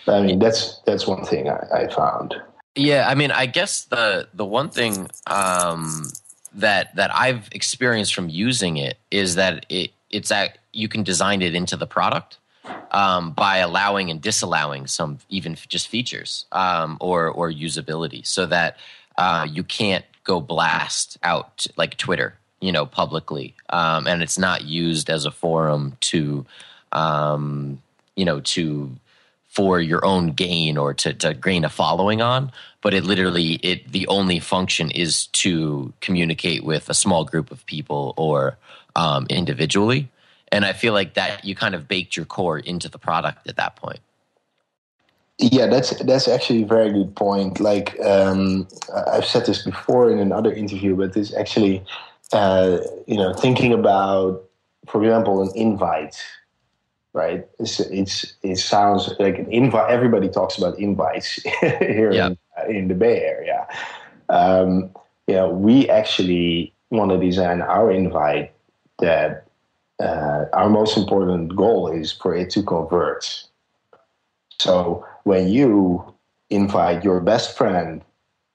I 0.06 0.20
mean, 0.20 0.38
that's 0.38 0.80
that's 0.86 1.06
one 1.06 1.24
thing 1.24 1.48
I, 1.48 1.66
I 1.72 1.88
found. 1.88 2.34
Yeah, 2.74 3.08
I 3.08 3.14
mean, 3.14 3.30
I 3.30 3.46
guess 3.46 3.84
the 3.84 4.28
the 4.34 4.44
one 4.44 4.68
thing 4.68 5.08
um, 5.26 6.08
that 6.54 6.94
that 6.96 7.14
I've 7.14 7.48
experienced 7.52 8.14
from 8.14 8.28
using 8.28 8.76
it 8.76 8.98
is 9.10 9.36
that 9.36 9.66
it 9.68 9.92
it's 10.10 10.28
that 10.28 10.58
you 10.72 10.88
can 10.88 11.02
design 11.02 11.42
it 11.42 11.54
into 11.54 11.76
the 11.76 11.86
product 11.86 12.38
um, 12.90 13.32
by 13.32 13.58
allowing 13.58 14.10
and 14.10 14.20
disallowing 14.20 14.86
some 14.86 15.18
even 15.28 15.56
just 15.68 15.88
features 15.88 16.46
um, 16.52 16.96
or 17.00 17.28
or 17.28 17.50
usability, 17.50 18.26
so 18.26 18.46
that 18.46 18.76
uh, 19.16 19.46
you 19.50 19.62
can't 19.62 20.04
go 20.24 20.40
blast 20.40 21.18
out 21.22 21.66
like 21.76 21.96
Twitter, 21.96 22.36
you 22.60 22.72
know, 22.72 22.86
publicly, 22.86 23.54
um, 23.70 24.06
and 24.06 24.22
it's 24.22 24.38
not 24.38 24.64
used 24.64 25.10
as 25.10 25.26
a 25.26 25.30
forum 25.30 25.96
to, 26.00 26.46
um, 26.92 27.82
you 28.16 28.24
know, 28.24 28.40
to 28.40 28.90
for 29.48 29.80
your 29.80 30.04
own 30.04 30.32
gain 30.32 30.76
or 30.76 30.92
to, 30.94 31.14
to 31.14 31.32
gain 31.32 31.64
a 31.64 31.68
following 31.68 32.20
on 32.20 32.50
but 32.84 32.92
it 32.92 33.04
literally 33.04 33.54
it 33.62 33.90
the 33.90 34.06
only 34.08 34.38
function 34.38 34.90
is 34.90 35.26
to 35.28 35.92
communicate 36.00 36.62
with 36.62 36.90
a 36.90 36.94
small 36.94 37.24
group 37.24 37.50
of 37.50 37.64
people 37.66 38.14
or 38.16 38.56
um, 38.94 39.26
individually 39.30 40.08
and 40.54 40.64
I 40.64 40.72
feel 40.72 40.92
like 40.92 41.14
that 41.14 41.44
you 41.44 41.56
kind 41.56 41.74
of 41.74 41.88
baked 41.88 42.16
your 42.16 42.26
core 42.26 42.60
into 42.60 42.88
the 42.88 42.98
product 42.98 43.48
at 43.48 43.56
that 43.56 43.74
point. 43.74 43.98
Yeah, 45.38 45.66
that's 45.66 45.90
that's 46.04 46.28
actually 46.28 46.62
a 46.62 46.66
very 46.66 46.92
good 46.92 47.16
point. 47.16 47.58
Like 47.58 47.98
um, 48.00 48.68
I've 49.12 49.24
said 49.24 49.46
this 49.46 49.64
before 49.64 50.12
in 50.12 50.20
another 50.20 50.52
interview, 50.52 50.94
but 50.94 51.12
this 51.12 51.34
actually, 51.34 51.84
uh, 52.32 52.78
you 53.08 53.16
know, 53.16 53.34
thinking 53.34 53.72
about, 53.72 54.44
for 54.86 55.02
example, 55.02 55.42
an 55.42 55.50
invite, 55.56 56.22
right? 57.14 57.44
It's, 57.58 57.80
it's 57.80 58.34
it 58.44 58.58
sounds 58.58 59.12
like 59.18 59.40
an 59.40 59.50
invite. 59.50 59.90
Everybody 59.90 60.28
talks 60.28 60.56
about 60.56 60.78
invites 60.78 61.42
here 61.60 62.12
in, 62.12 62.38
in, 62.68 62.86
the 62.86 62.94
Bay 62.94 63.22
Area. 63.22 63.66
Um, 64.28 64.94
you 65.26 65.34
know, 65.34 65.48
we 65.50 65.90
actually 65.90 66.72
want 66.90 67.10
to 67.10 67.18
design 67.18 67.60
our 67.60 67.90
invite 67.90 68.52
that 69.00 69.43
uh, 70.00 70.44
our 70.52 70.68
most 70.68 70.96
important 70.96 71.54
goal 71.54 71.88
is 71.88 72.12
for 72.12 72.34
it 72.34 72.50
to 72.50 72.62
convert. 72.62 73.44
So 74.58 75.04
when 75.24 75.48
you 75.48 76.14
invite 76.50 77.04
your 77.04 77.20
best 77.20 77.56
friend, 77.56 78.02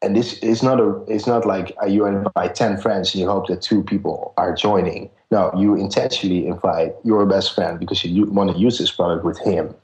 and 0.02 0.16
this 0.16 0.40
is 0.40 0.64
not 0.64 0.80
a, 0.80 1.04
it's 1.08 1.28
not 1.28 1.46
like 1.46 1.76
uh, 1.82 1.86
you 1.86 2.06
invite 2.06 2.56
ten 2.56 2.78
friends 2.78 3.14
and 3.14 3.22
you 3.22 3.28
hope 3.28 3.48
that 3.48 3.62
two 3.62 3.84
people 3.84 4.34
are 4.38 4.56
joining. 4.56 5.10
No, 5.32 5.52
you 5.56 5.76
intentionally 5.76 6.48
invite 6.48 6.96
your 7.04 7.26
best 7.26 7.54
friend 7.54 7.80
because 7.80 8.04
you 8.04 8.26
want 8.26 8.52
to 8.52 8.58
use 8.58 8.78
this 8.78 8.92
product 8.92 9.26
with 9.26 9.38
him. 9.40 9.76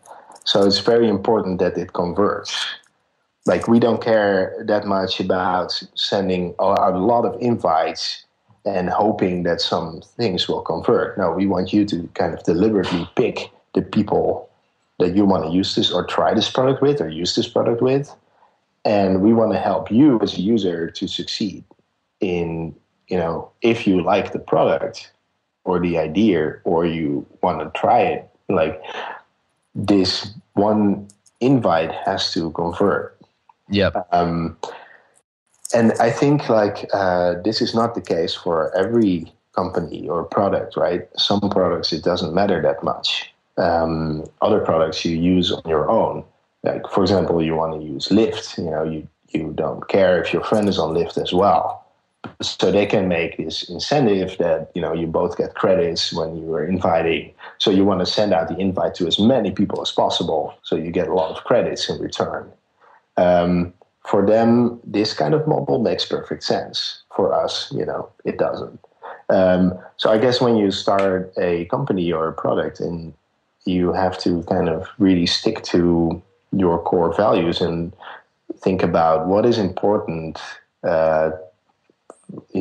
So 0.46 0.66
it's 0.66 0.80
very 0.80 1.10
important 1.10 1.60
that 1.60 1.78
it 1.78 1.94
converts. 1.94 2.66
Like 3.46 3.68
we 3.68 3.80
don't 3.80 4.02
care 4.02 4.56
that 4.66 4.86
much 4.86 5.20
about 5.20 5.72
sending 5.96 6.56
a 6.60 6.66
lot 6.66 7.26
of 7.26 7.40
invites 7.42 8.26
and 8.66 8.90
hoping 8.90 9.44
that 9.44 9.62
some 9.62 10.02
things 10.18 10.48
will 10.48 10.62
convert. 10.62 11.18
No, 11.18 11.32
we 11.32 11.46
want 11.46 11.72
you 11.72 11.86
to 11.86 12.10
kind 12.16 12.34
of 12.34 12.44
deliberately 12.44 13.08
pick 13.16 13.52
the 13.74 13.82
people 13.82 14.50
that 15.00 15.16
you 15.16 15.26
want 15.26 15.46
to 15.46 15.52
use 15.52 15.76
this 15.76 15.92
or 15.92 16.04
try 16.06 16.34
this 16.34 16.50
product 16.50 16.82
with 16.82 17.00
or 17.02 17.10
use 17.10 17.36
this 17.36 17.48
product 17.48 17.82
with. 17.82 18.14
And 18.84 19.22
we 19.22 19.34
want 19.34 19.52
to 19.52 19.60
help 19.60 19.92
you 19.92 20.20
as 20.22 20.38
a 20.38 20.42
user 20.42 20.90
to 20.92 21.08
succeed 21.08 21.64
in, 22.22 22.76
you 23.08 23.18
know, 23.18 23.52
if 23.62 23.86
you 23.86 24.02
like 24.02 24.32
the 24.32 24.40
product 24.40 25.12
or 25.64 25.80
the 25.80 25.98
idea 25.98 26.60
or 26.64 26.86
you 26.86 27.26
want 27.42 27.60
to 27.60 27.80
try 27.80 28.02
it, 28.02 28.30
like 28.50 28.82
this 29.74 30.34
one 30.54 31.08
invite 31.40 31.92
has 31.92 32.32
to 32.34 32.52
convert. 32.52 33.20
Yep. 33.70 34.08
Um, 34.12 34.58
and 35.76 35.92
I 36.00 36.10
think 36.10 36.50
like 36.50 36.88
uh, 36.94 37.36
this 37.44 37.62
is 37.62 37.76
not 37.76 37.96
the 37.96 38.02
case 38.02 38.34
for 38.34 38.76
every 38.76 39.32
company 39.56 40.08
or 40.08 40.24
product, 40.24 40.78
right? 40.78 41.08
Some 41.18 41.42
products 41.42 41.92
it 41.94 42.04
doesn't 42.04 42.34
matter 42.34 42.62
that 42.62 42.84
much. 42.84 43.34
Um, 43.58 44.26
other 44.42 44.60
products 44.60 45.06
you 45.06 45.18
use 45.18 45.52
on 45.52 45.62
your 45.68 45.90
own. 45.90 46.24
Like 46.64 46.88
for 46.88 47.04
example, 47.04 47.44
you 47.44 47.56
want 47.56 47.80
to 47.80 47.86
use 47.86 48.08
Lyft. 48.08 48.58
You 48.58 48.72
know, 48.72 48.84
you 48.84 49.08
you 49.30 49.54
don't 49.54 49.88
care 49.90 50.22
if 50.24 50.32
your 50.34 50.44
friend 50.44 50.70
is 50.70 50.80
on 50.80 50.94
Lyft 50.96 51.22
as 51.22 51.34
well. 51.34 51.82
so 52.42 52.72
they 52.72 52.86
can 52.86 53.08
make 53.08 53.38
this 53.38 53.70
incentive 53.70 54.38
that 54.40 54.72
you 54.76 54.82
know 54.82 54.94
you 54.94 55.08
both 55.08 55.38
get 55.38 55.56
credits 55.56 56.14
when 56.14 56.38
you 56.38 56.54
are 56.54 56.66
inviting. 56.66 57.34
So 57.58 57.70
you 57.70 57.86
want 57.86 58.00
to 58.00 58.06
send 58.06 58.34
out 58.34 58.48
the 58.48 58.58
invite 58.58 58.96
to 58.96 59.08
as 59.08 59.20
many 59.20 59.52
people 59.52 59.82
as 59.82 59.92
possible, 59.92 60.54
so 60.64 60.76
you 60.76 60.92
get 60.92 61.08
a 61.08 61.14
lot 61.14 61.36
of 61.36 61.44
credits 61.44 61.90
in 61.90 62.00
return. 62.00 62.52
Um, 63.18 63.74
for 64.08 64.26
them, 64.26 64.80
this 64.84 65.14
kind 65.14 65.34
of 65.34 65.48
model 65.48 65.80
makes 65.80 66.06
perfect 66.06 66.44
sense. 66.44 67.02
For 67.16 67.34
us, 67.34 67.72
you 67.72 67.86
know, 67.86 68.10
it 68.24 68.38
doesn't. 68.38 68.80
Um, 69.30 69.74
so 69.98 70.12
I 70.12 70.18
guess 70.18 70.40
when 70.40 70.56
you 70.58 70.70
start 70.72 71.34
a 71.38 71.66
company 71.66 72.12
or 72.12 72.28
a 72.28 72.34
product, 72.34 72.80
and 72.80 73.14
you 73.66 73.94
have 73.94 74.18
to 74.20 74.44
kind 74.44 74.70
of 74.70 74.88
really 75.00 75.26
stick 75.26 75.64
to 75.64 76.22
your 76.52 76.80
core 76.84 77.14
values 77.16 77.62
and 77.62 77.92
think 78.60 78.84
about 78.84 79.28
what 79.28 79.46
is 79.46 79.58
important 79.58 80.40
uh, 80.84 81.32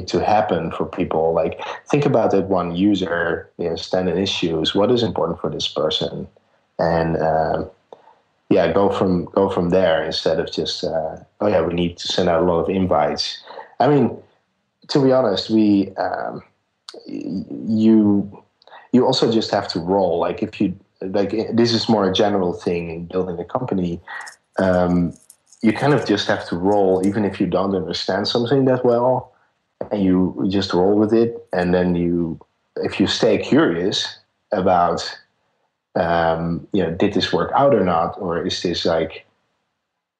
to 0.07 0.25
happen 0.25 0.71
for 0.71 0.87
people. 0.87 1.35
Like 1.35 1.61
think 1.89 2.07
about 2.07 2.31
that 2.31 2.45
one 2.45 2.75
user, 2.75 3.51
you 3.59 3.69
know, 3.69 3.77
standing 3.77 4.17
issues. 4.17 4.75
What 4.75 4.91
is 4.91 5.03
important 5.03 5.41
for 5.41 5.51
this 5.51 5.69
person, 5.69 6.27
and 6.79 7.17
uh, 7.17 7.65
yeah, 8.51 8.73
go 8.73 8.91
from 8.91 9.25
go 9.27 9.49
from 9.49 9.71
there 9.71 10.03
instead 10.03 10.39
of 10.39 10.51
just 10.53 10.85
uh, 10.85 11.17
oh 11.41 11.47
yeah, 11.47 11.63
we 11.63 11.75
need 11.75 11.97
to 11.99 12.09
send 12.09 12.29
out 12.29 12.43
a 12.43 12.45
lot 12.45 12.61
of 12.61 12.69
invites. 12.69 13.43
I 13.81 13.89
mean, 13.89 14.17
to 14.89 15.03
be 15.03 15.13
honest, 15.13 15.51
we 15.51 15.95
um, 15.97 16.43
you 17.07 18.43
you 18.93 19.07
also 19.07 19.33
just 19.33 19.51
have 19.51 19.69
to 19.69 19.81
roll. 19.81 20.19
Like 20.19 20.43
if 20.43 20.61
you 20.61 20.79
like, 21.01 21.31
this 21.53 21.73
is 21.73 21.89
more 21.89 22.09
a 22.09 22.13
general 22.13 22.53
thing 22.53 22.91
in 22.91 23.07
building 23.07 23.39
a 23.39 23.45
company. 23.45 24.01
Um, 24.59 25.15
you 25.63 25.73
kind 25.73 25.95
of 25.95 26.07
just 26.07 26.29
have 26.29 26.47
to 26.49 26.57
roll, 26.57 27.07
even 27.07 27.25
if 27.25 27.41
you 27.41 27.47
don't 27.47 27.75
understand 27.75 28.29
something 28.29 28.67
that 28.67 28.85
well 28.85 29.33
and 29.91 30.03
you 30.03 30.47
just 30.49 30.73
roll 30.73 30.97
with 30.97 31.13
it 31.13 31.47
and 31.53 31.75
then 31.75 31.95
you 31.95 32.39
if 32.77 33.01
you 33.01 33.07
stay 33.07 33.39
curious 33.39 34.19
about 34.53 35.19
um, 35.95 36.67
you 36.73 36.83
know 36.83 36.91
did 36.91 37.15
this 37.15 37.33
work 37.33 37.53
out 37.55 37.75
or 37.75 37.85
not? 37.85 38.17
Or 38.19 38.45
is 38.45 38.63
this 38.63 38.85
like 38.85 39.27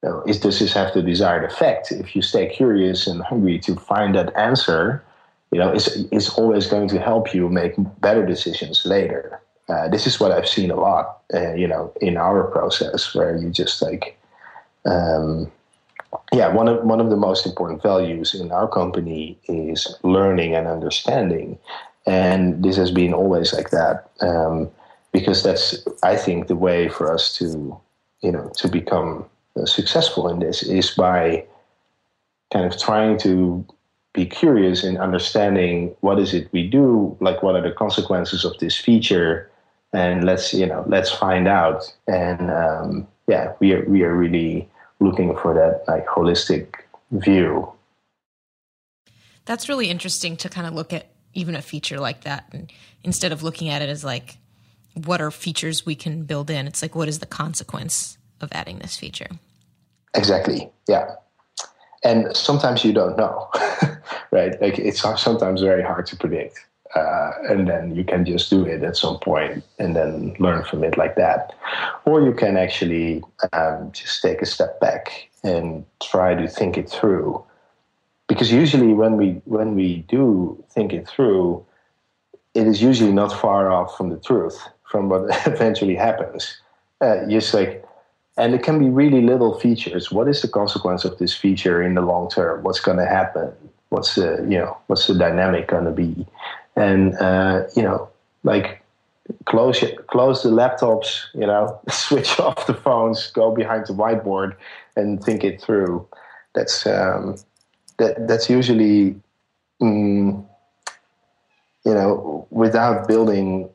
you 0.03 0.09
know, 0.09 0.23
is 0.27 0.41
does 0.41 0.59
this 0.59 0.73
have 0.75 0.95
the 0.95 1.03
desired 1.03 1.45
effect? 1.45 1.93
If 1.93 2.15
you 2.15 2.23
stay 2.23 2.49
curious 2.49 3.07
and 3.07 3.23
hungry 3.23 3.59
to 3.61 3.77
find 3.77 4.15
that 4.15 4.37
answer 4.37 5.05
you 5.53 5.61
know 5.61 5.71
it's, 5.71 5.87
it's 6.11 6.31
always 6.31 6.67
going 6.67 6.89
to 6.89 6.99
help 6.99 7.33
you 7.33 7.49
make 7.49 7.75
better 8.01 8.27
decisions 8.27 8.85
later. 8.85 9.41
Uh, 9.69 9.89
this 9.89 10.07
is 10.07 10.21
what 10.21 10.31
i've 10.31 10.49
seen 10.49 10.71
a 10.71 10.77
lot 10.77 11.23
uh, 11.33 11.55
you 11.55 11.67
know 11.67 11.91
in 12.03 12.19
our 12.19 12.45
process 12.45 13.15
where 13.15 13.35
you 13.35 13.49
just 13.49 13.81
like 13.81 14.19
um, 14.85 15.51
yeah, 16.33 16.49
one 16.49 16.69
of 16.69 16.85
one 16.85 17.01
of 17.01 17.11
the 17.11 17.17
most 17.17 17.47
important 17.47 17.83
values 17.83 18.35
in 18.35 18.53
our 18.53 18.69
company 18.69 19.39
is 19.49 19.97
learning 20.03 20.55
and 20.55 20.67
understanding, 20.67 21.59
and 22.07 22.63
this 22.63 22.77
has 22.77 22.91
been 22.91 23.15
always 23.15 23.53
like 23.53 23.71
that. 23.71 24.11
Um, 24.21 24.71
because 25.15 25.45
that's 25.45 25.87
I 26.03 26.17
think 26.17 26.49
the 26.49 26.57
way 26.57 26.89
for 26.89 27.11
us 27.11 27.35
to 27.39 27.81
you 28.21 28.33
know 28.33 28.51
to 28.57 28.69
become 28.69 29.25
uh, 29.57 29.65
successful 29.65 30.29
in 30.29 30.41
this 30.41 30.63
is 30.65 30.91
by 30.91 31.47
kind 32.53 32.67
of 32.67 32.79
trying 32.79 33.17
to 33.19 33.65
be 34.13 34.27
curious 34.27 34.85
in 34.85 34.97
understanding 34.99 35.95
what 36.01 36.19
is 36.19 36.35
it 36.35 36.49
we 36.53 36.69
do, 36.69 37.17
like 37.21 37.43
what 37.43 37.55
are 37.55 37.63
the 37.63 37.71
consequences 37.71 38.45
of 38.45 38.59
this 38.59 38.77
feature, 38.77 39.51
and 39.93 40.25
let's 40.25 40.53
you 40.53 40.67
know 40.67 40.85
let's 40.89 41.11
find 41.11 41.47
out. 41.47 41.95
And 42.09 42.51
um, 42.51 43.07
yeah, 43.29 43.53
we 43.61 43.73
are 43.73 43.85
we 43.89 44.03
are 44.03 44.15
really 44.15 44.69
looking 44.99 45.37
for 45.37 45.55
that 45.55 45.85
like 45.87 46.07
holistic 46.07 46.75
view. 47.13 47.71
That's 49.45 49.69
really 49.69 49.91
interesting 49.91 50.37
to 50.39 50.49
kind 50.49 50.67
of 50.67 50.75
look 50.75 50.93
at 50.93 51.07
even 51.35 51.55
a 51.55 51.63
feature 51.63 52.01
like 52.01 52.25
that 52.25 52.47
and 52.53 52.73
instead 53.03 53.33
of 53.33 53.43
looking 53.43 53.69
at 53.69 53.83
it 53.83 53.89
as 53.89 54.05
like 54.05 54.39
what 54.95 55.21
are 55.21 55.31
features 55.31 55.85
we 55.85 55.95
can 55.95 56.25
build 56.25 56.51
in? 56.51 56.67
It's 56.67 56.83
like 56.83 56.95
what 56.95 57.09
is 57.09 57.19
the 57.19 57.27
consequence 57.27 58.19
of 58.41 58.51
adding 58.53 58.79
this 58.79 58.97
feature? 58.97 59.29
Exactly. 60.15 60.71
Yeah. 60.89 61.17
And 62.05 62.37
sometimes 62.37 62.85
you 62.85 62.93
don't 62.93 63.17
know 63.17 63.49
right? 64.31 64.61
Like 64.61 64.79
it's 64.79 65.01
sometimes 65.01 65.63
very 65.63 65.83
hard 65.83 66.07
to 66.07 66.17
predict 66.17 66.59
uh, 66.95 67.31
and 67.49 67.69
then 67.69 67.95
you 67.95 68.05
can 68.05 68.25
just 68.25 68.51
do 68.51 68.65
it 68.65 68.83
at 68.83 68.97
some 68.97 69.19
point 69.19 69.65
and 69.79 69.97
then 69.97 70.35
learn 70.39 70.63
from 70.65 70.85
it 70.85 70.97
like 70.97 71.17
that. 71.17 71.53
Or 72.05 72.23
you 72.23 72.33
can 72.33 72.57
actually 72.57 73.23
um, 73.53 73.91
just 73.93 74.23
take 74.23 74.43
a 74.43 74.47
step 74.47 74.79
back 74.81 75.29
and 75.43 75.85
try 76.03 76.35
to 76.35 76.47
think 76.47 76.79
it 76.79 76.89
through. 76.89 77.45
Because 78.29 78.53
usually 78.53 78.93
when 78.95 79.17
we 79.17 79.43
when 79.45 79.75
we 79.75 80.05
do 80.09 80.63
think 80.71 80.93
it 80.93 81.07
through, 81.07 81.65
it 82.55 82.67
is 82.67 82.81
usually 82.81 83.13
not 83.13 83.33
far 83.33 83.71
off 83.71 83.97
from 83.97 84.09
the 84.09 84.17
truth, 84.17 84.59
from 84.95 85.09
what 85.09 85.23
eventually 85.47 85.97
happens. 85.97 86.61
Uh, 87.01 87.27
just 87.29 87.53
like, 87.53 87.85
and 88.37 88.55
it 88.55 88.63
can 88.63 88.79
be 88.79 88.89
really 88.89 89.23
little 89.23 89.59
features. 89.59 90.13
What 90.13 90.29
is 90.29 90.41
the 90.43 90.49
consequence 90.49 91.05
of 91.05 91.19
this 91.19 91.35
feature 91.35 91.83
in 91.83 91.95
the 91.95 92.01
long 92.01 92.31
term? 92.31 92.63
What's 92.63 92.81
going 92.81 92.99
to 92.99 93.07
happen? 93.07 93.53
What's 93.89 94.15
the 94.15 94.47
you 94.49 94.59
know 94.59 94.77
what's 94.87 95.07
the 95.09 95.15
dynamic 95.15 95.67
going 95.67 95.85
to 95.85 95.91
be? 95.91 96.27
and 96.77 97.15
uh, 97.19 97.65
you 97.77 97.83
know, 97.83 98.09
like 98.43 98.83
close 99.47 99.83
close 100.09 100.43
the 100.43 100.51
laptops, 100.51 101.25
you 101.35 101.47
know, 101.47 101.81
switch 101.91 102.39
off 102.41 102.67
the 102.67 102.75
phones, 102.75 103.31
go 103.31 103.55
behind 103.55 103.87
the 103.87 103.93
whiteboard, 103.93 104.57
and 104.97 105.23
think 105.23 105.45
it 105.45 105.61
through. 105.61 106.07
That's 106.55 106.87
um, 106.87 107.37
that 107.99 108.27
that's 108.29 108.49
usually, 108.51 109.21
mm, 109.81 110.45
you 111.85 111.95
know, 111.95 112.47
without 112.51 113.09
building 113.09 113.69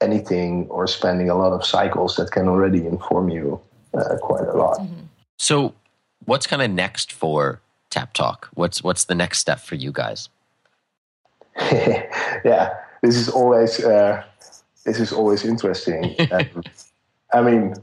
anything 0.00 0.66
or 0.68 0.86
spending 0.86 1.30
a 1.30 1.34
lot 1.34 1.52
of 1.52 1.64
cycles 1.64 2.16
that 2.16 2.30
can 2.30 2.48
already 2.48 2.86
inform 2.86 3.28
you 3.28 3.60
uh, 3.94 4.16
quite 4.20 4.46
a 4.46 4.52
lot. 4.52 4.78
Mm-hmm. 4.78 5.06
So, 5.38 5.74
what's 6.24 6.46
kind 6.46 6.62
of 6.62 6.70
next 6.70 7.12
for 7.12 7.60
Tap 7.90 8.12
Talk? 8.12 8.48
What's 8.54 8.82
what's 8.82 9.04
the 9.04 9.14
next 9.14 9.38
step 9.38 9.60
for 9.60 9.74
you 9.74 9.92
guys? 9.92 10.28
yeah, 11.60 12.74
this 13.02 13.16
is 13.16 13.28
always 13.28 13.82
uh, 13.82 14.22
this 14.84 15.00
is 15.00 15.12
always 15.12 15.44
interesting. 15.44 16.16
um, 16.30 16.62
I 17.32 17.42
mean, 17.42 17.74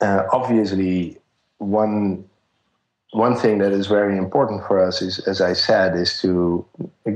uh, 0.00 0.24
obviously, 0.32 1.18
one 1.58 2.24
one 3.12 3.36
thing 3.36 3.58
that 3.58 3.72
is 3.72 3.86
very 3.86 4.16
important 4.16 4.66
for 4.66 4.78
us 4.80 5.02
is, 5.02 5.18
as 5.20 5.40
I 5.40 5.52
said, 5.52 5.94
is 5.94 6.20
to 6.22 6.64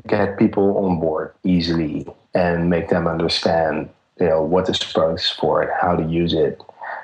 get 0.07 0.39
people 0.39 0.77
on 0.85 1.01
board 1.01 1.33
easily 1.43 2.07
and 2.35 2.69
make 2.69 2.91
them 2.91 3.07
understand, 3.07 3.89
you 4.21 4.27
know, 4.27 4.43
what 4.43 4.67
the 4.67 4.75
product 4.75 5.21
is 5.21 5.29
for 5.29 5.73
how 5.81 5.95
to 5.95 6.05
use 6.05 6.33
it. 6.33 6.61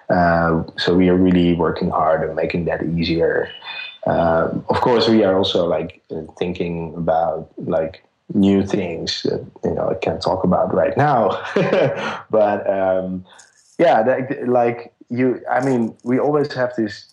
Uh, 0.09 0.64
so 0.77 0.94
we 0.94 1.09
are 1.09 1.16
really 1.16 1.55
working 1.55 1.90
hard 1.90 2.29
on 2.29 2.35
making 2.35 2.64
that 2.66 2.83
easier. 2.83 3.51
Uh, 4.07 4.51
of 4.68 4.81
course, 4.81 5.09
we 5.09 5.22
are 5.22 5.37
also 5.37 5.66
like 5.66 6.03
thinking 6.38 6.94
about 6.94 7.48
like 7.59 8.05
new 8.35 8.66
things 8.66 9.22
that 9.22 9.44
you 9.64 9.75
know 9.75 9.90
I 9.90 9.94
can't 9.94 10.20
talk 10.20 10.44
about 10.44 10.75
right 10.75 10.96
now. 10.96 11.31
but 12.31 12.68
um, 12.68 13.25
yeah, 13.79 14.03
that, 14.03 14.48
like 14.48 14.92
you, 15.09 15.40
I 15.51 15.64
mean, 15.64 15.94
we 16.03 16.18
always 16.18 16.53
have 16.55 16.72
these 16.77 17.07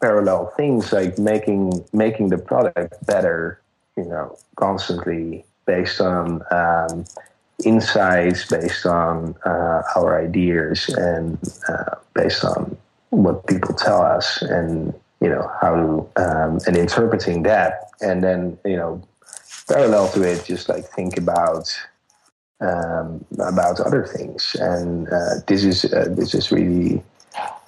parallel 0.00 0.52
things 0.56 0.92
like 0.92 1.18
making 1.18 1.84
making 1.92 2.28
the 2.28 2.38
product 2.38 2.94
better, 3.06 3.60
you 3.96 4.04
know, 4.04 4.36
constantly 4.56 5.44
based 5.66 6.00
on 6.00 6.42
um, 6.50 7.04
insights, 7.64 8.46
based 8.46 8.86
on 8.86 9.34
uh, 9.44 9.82
our 9.96 10.20
ideas, 10.20 10.88
and 10.88 11.38
uh, 11.68 11.96
based 12.14 12.44
on 12.44 12.76
what 13.10 13.46
people 13.46 13.74
tell 13.74 14.02
us, 14.02 14.42
and 14.42 14.92
you 15.20 15.28
know 15.28 15.50
how 15.60 15.74
to 15.74 16.22
um, 16.22 16.58
and 16.66 16.76
interpreting 16.76 17.42
that, 17.44 17.90
and 18.00 18.22
then 18.22 18.58
you 18.64 18.76
know 18.76 19.02
parallel 19.68 20.10
to 20.12 20.22
it, 20.22 20.44
just 20.44 20.68
like 20.68 20.84
think 20.84 21.16
about 21.16 21.74
um, 22.60 23.24
about 23.38 23.80
other 23.80 24.04
things. 24.06 24.56
And 24.58 25.08
uh, 25.08 25.36
this 25.46 25.64
is 25.64 25.84
uh, 25.92 26.08
this 26.10 26.34
is 26.34 26.50
really 26.50 27.02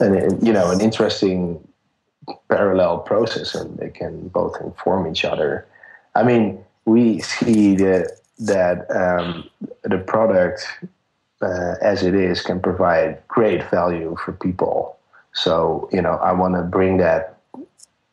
an 0.01 0.45
you 0.45 0.53
know 0.53 0.71
an 0.71 0.81
interesting 0.81 1.67
parallel 2.49 2.99
process, 2.99 3.55
and 3.55 3.77
they 3.79 3.91
can 3.91 4.29
both 4.29 4.61
inform 4.61 5.07
each 5.07 5.25
other. 5.25 5.67
I 6.15 6.23
mean, 6.23 6.65
we 6.87 7.21
see 7.21 7.77
that 7.77 8.19
that 8.39 8.91
um, 8.91 9.49
the 9.83 9.99
product 9.99 10.67
uh, 11.43 11.75
as 11.81 12.03
it 12.03 12.15
is 12.15 12.41
can 12.43 12.61
provide 12.61 13.27
great 13.29 13.69
value 13.71 14.17
for 14.25 14.33
people. 14.33 14.99
So 15.33 15.89
you 15.93 16.01
know, 16.01 16.13
I 16.13 16.33
want 16.33 16.55
to 16.55 16.63
bring 16.63 16.99
that. 16.99 17.39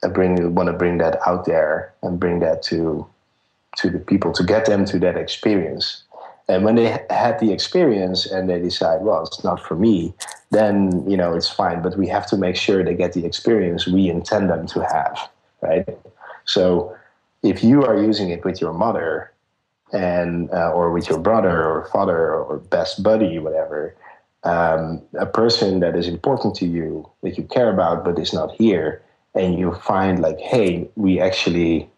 I 0.03 0.07
bring 0.07 0.53
want 0.53 0.67
to 0.67 0.73
bring 0.73 0.97
that 0.97 1.25
out 1.25 1.45
there 1.45 1.93
and 2.01 2.19
bring 2.19 2.39
that 2.39 2.61
to 2.63 3.07
to 3.77 3.89
the 3.89 3.99
people 3.99 4.31
to 4.33 4.43
get 4.43 4.65
them 4.65 4.85
to 4.85 4.99
that 4.99 5.17
experience. 5.17 6.03
And 6.49 6.65
when 6.65 6.75
they 6.75 6.99
had 7.09 7.39
the 7.39 7.53
experience 7.53 8.25
and 8.25 8.49
they 8.49 8.59
decide, 8.59 9.01
well, 9.01 9.23
it's 9.23 9.43
not 9.43 9.61
for 9.65 9.75
me, 9.75 10.13
then 10.51 11.09
you 11.09 11.15
know 11.15 11.33
it's 11.33 11.49
fine. 11.49 11.81
But 11.81 11.97
we 11.97 12.07
have 12.09 12.27
to 12.27 12.37
make 12.37 12.57
sure 12.57 12.83
they 12.83 12.93
get 12.93 13.13
the 13.13 13.25
experience 13.25 13.87
we 13.87 14.09
intend 14.09 14.49
them 14.49 14.67
to 14.67 14.85
have, 14.85 15.29
right? 15.61 15.97
So 16.45 16.95
if 17.41 17.63
you 17.63 17.83
are 17.85 18.01
using 18.01 18.29
it 18.29 18.43
with 18.43 18.59
your 18.59 18.73
mother 18.73 19.32
and 19.93 20.49
uh, 20.51 20.71
or 20.71 20.91
with 20.91 21.07
your 21.07 21.19
brother 21.19 21.63
or 21.63 21.87
father 21.93 22.33
or 22.33 22.57
best 22.57 23.03
buddy, 23.03 23.39
whatever, 23.39 23.95
um, 24.43 25.01
a 25.17 25.25
person 25.25 25.79
that 25.79 25.95
is 25.95 26.07
important 26.07 26.55
to 26.55 26.65
you 26.65 27.09
that 27.21 27.37
you 27.37 27.43
care 27.43 27.71
about 27.71 28.03
but 28.03 28.19
is 28.19 28.33
not 28.33 28.51
here, 28.53 29.01
and 29.35 29.57
you 29.57 29.73
find 29.73 30.19
like, 30.19 30.39
hey, 30.39 30.89
we 30.95 31.19
actually 31.19 31.89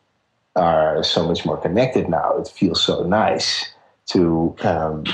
are 0.56 1.04
so 1.04 1.28
much 1.28 1.46
more 1.46 1.58
connected 1.58 2.10
now. 2.10 2.38
It 2.38 2.48
feels 2.48 2.84
so 2.84 3.04
nice 3.04 3.74
to 4.08 4.56
um, 4.62 5.06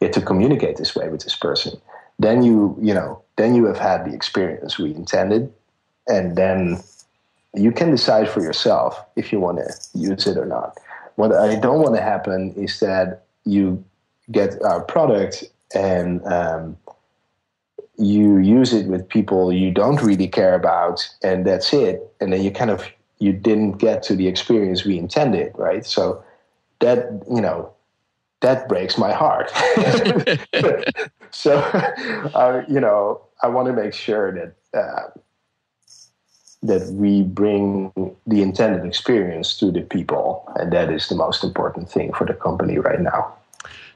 yeah, 0.00 0.08
to 0.08 0.20
communicate 0.20 0.76
this 0.76 0.94
way 0.94 1.08
with 1.08 1.22
this 1.22 1.36
person. 1.36 1.80
Then 2.18 2.42
you 2.42 2.76
you 2.80 2.94
know 2.94 3.22
then 3.36 3.54
you 3.54 3.66
have 3.66 3.78
had 3.78 4.04
the 4.04 4.14
experience 4.14 4.78
we 4.78 4.94
intended, 4.94 5.52
and 6.08 6.36
then 6.36 6.82
you 7.54 7.72
can 7.72 7.90
decide 7.90 8.28
for 8.28 8.40
yourself 8.40 8.98
if 9.16 9.32
you 9.32 9.40
want 9.40 9.58
to 9.58 9.98
use 9.98 10.26
it 10.26 10.36
or 10.36 10.46
not. 10.46 10.78
What 11.16 11.34
I 11.34 11.56
don't 11.56 11.82
want 11.82 11.94
to 11.96 12.02
happen 12.02 12.52
is 12.54 12.80
that 12.80 13.24
you 13.44 13.84
get 14.30 14.62
our 14.62 14.82
product 14.82 15.44
and 15.74 16.24
um, 16.26 16.76
you 17.98 18.38
use 18.38 18.72
it 18.72 18.86
with 18.86 19.08
people 19.08 19.52
you 19.52 19.70
don't 19.70 20.02
really 20.02 20.28
care 20.28 20.54
about, 20.54 21.08
and 21.22 21.46
that's 21.46 21.72
it. 21.72 22.06
And 22.20 22.32
then 22.32 22.42
you 22.42 22.50
kind 22.50 22.70
of 22.70 22.86
you 23.18 23.32
didn't 23.32 23.72
get 23.78 24.02
to 24.04 24.14
the 24.14 24.28
experience 24.28 24.84
we 24.84 24.98
intended, 24.98 25.52
right? 25.56 25.84
So 25.86 26.22
that 26.80 27.22
you 27.30 27.40
know 27.40 27.72
that 28.40 28.68
breaks 28.68 28.98
my 28.98 29.12
heart. 29.12 29.50
so 31.30 31.58
uh, 32.34 32.62
you 32.68 32.80
know 32.80 33.22
I 33.42 33.48
want 33.48 33.66
to 33.68 33.72
make 33.72 33.94
sure 33.94 34.32
that. 34.32 34.78
Uh, 34.78 35.10
that 36.62 36.88
we 36.92 37.22
bring 37.22 37.92
the 38.26 38.42
intended 38.42 38.84
experience 38.84 39.56
to 39.58 39.70
the 39.70 39.82
people 39.82 40.50
and 40.56 40.72
that 40.72 40.90
is 40.90 41.08
the 41.08 41.14
most 41.14 41.44
important 41.44 41.90
thing 41.90 42.12
for 42.12 42.26
the 42.26 42.34
company 42.34 42.78
right 42.78 43.00
now. 43.00 43.34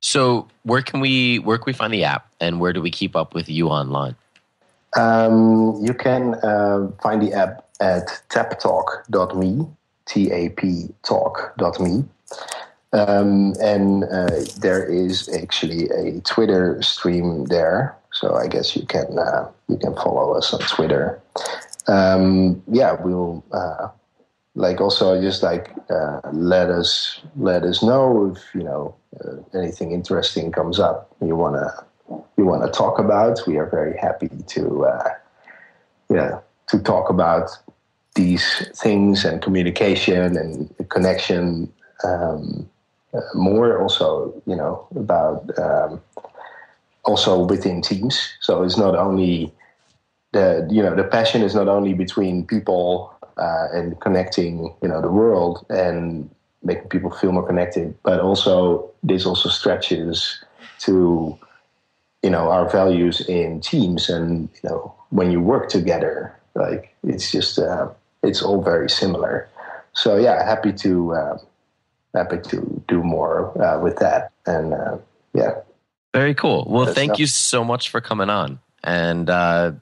So 0.00 0.48
where 0.62 0.82
can 0.82 1.00
we 1.00 1.38
where 1.40 1.58
can 1.58 1.66
we 1.66 1.72
find 1.72 1.92
the 1.92 2.04
app 2.04 2.26
and 2.40 2.60
where 2.60 2.72
do 2.72 2.80
we 2.80 2.90
keep 2.90 3.14
up 3.14 3.34
with 3.34 3.48
you 3.48 3.68
online? 3.68 4.14
Um, 4.96 5.78
you 5.80 5.94
can 5.94 6.34
uh, 6.42 6.90
find 7.02 7.22
the 7.22 7.32
app 7.32 7.66
at 7.80 8.22
taptalk.me 8.28 9.66
t-a-p 10.06 10.88
talk.me 11.04 12.04
um, 12.92 13.54
and 13.60 14.04
uh, 14.04 14.30
there 14.58 14.84
is 14.84 15.28
actually 15.28 15.88
a 15.90 16.20
twitter 16.22 16.82
stream 16.82 17.44
there. 17.46 17.96
So 18.12 18.34
i 18.34 18.48
guess 18.48 18.74
you 18.74 18.84
can 18.86 19.18
uh, 19.18 19.48
you 19.68 19.76
can 19.76 19.94
follow 19.94 20.32
us 20.32 20.52
on 20.52 20.60
twitter 20.60 21.20
um, 21.90 22.62
yeah, 22.70 22.96
we'll 23.02 23.44
uh, 23.52 23.88
like 24.54 24.80
also 24.80 25.20
just 25.20 25.42
like 25.42 25.72
uh, 25.90 26.20
let 26.32 26.70
us 26.70 27.20
let 27.36 27.64
us 27.64 27.82
know 27.82 28.32
if 28.34 28.54
you 28.54 28.62
know 28.62 28.94
uh, 29.24 29.36
anything 29.58 29.92
interesting 29.92 30.52
comes 30.52 30.78
up 30.78 31.10
you 31.20 31.36
wanna 31.36 31.72
you 32.36 32.44
wanna 32.44 32.70
talk 32.70 32.98
about. 32.98 33.40
We 33.46 33.58
are 33.58 33.66
very 33.66 33.96
happy 33.98 34.28
to 34.28 34.86
uh, 34.86 35.10
yeah 36.08 36.40
to 36.68 36.78
talk 36.78 37.10
about 37.10 37.50
these 38.14 38.68
things 38.76 39.24
and 39.24 39.42
communication 39.42 40.36
and 40.36 40.88
connection 40.88 41.72
um, 42.04 42.68
uh, 43.14 43.20
more. 43.34 43.80
Also, 43.80 44.40
you 44.46 44.56
know 44.56 44.86
about 44.96 45.58
um, 45.58 46.00
also 47.04 47.44
within 47.44 47.82
teams. 47.82 48.32
So 48.40 48.62
it's 48.62 48.76
not 48.76 48.96
only 48.96 49.52
the 50.32 50.66
you 50.70 50.82
know 50.82 50.94
the 50.94 51.04
passion 51.04 51.42
is 51.42 51.54
not 51.54 51.68
only 51.68 51.94
between 51.94 52.46
people 52.46 53.14
uh, 53.36 53.68
and 53.72 54.00
connecting 54.00 54.74
you 54.82 54.88
know 54.88 55.00
the 55.00 55.10
world 55.10 55.64
and 55.70 56.30
making 56.62 56.88
people 56.88 57.10
feel 57.10 57.32
more 57.32 57.46
connected, 57.46 57.94
but 58.02 58.20
also 58.20 58.90
this 59.02 59.24
also 59.26 59.48
stretches 59.48 60.42
to 60.80 61.36
you 62.22 62.30
know 62.30 62.50
our 62.50 62.68
values 62.68 63.20
in 63.28 63.60
teams 63.60 64.08
and 64.08 64.48
you 64.62 64.68
know 64.68 64.94
when 65.10 65.30
you 65.30 65.40
work 65.40 65.68
together 65.68 66.34
like 66.54 66.94
it's 67.02 67.32
just 67.32 67.58
uh, 67.58 67.88
it's 68.22 68.42
all 68.42 68.62
very 68.62 68.90
similar. 68.90 69.48
So 69.92 70.16
yeah 70.16 70.44
happy 70.44 70.72
to 70.74 71.14
uh, 71.14 71.38
happy 72.14 72.38
to 72.48 72.82
do 72.88 73.02
more 73.02 73.56
uh, 73.62 73.80
with 73.80 73.96
that. 73.98 74.30
And 74.46 74.74
uh, 74.74 74.98
yeah. 75.34 75.60
Very 76.12 76.34
cool. 76.34 76.66
Well 76.68 76.92
thank 76.92 77.18
you 77.18 77.26
so 77.26 77.64
much 77.64 77.88
for 77.88 78.00
coming 78.00 78.30
on. 78.30 78.58
And 78.82 79.28
uh, 79.30 79.72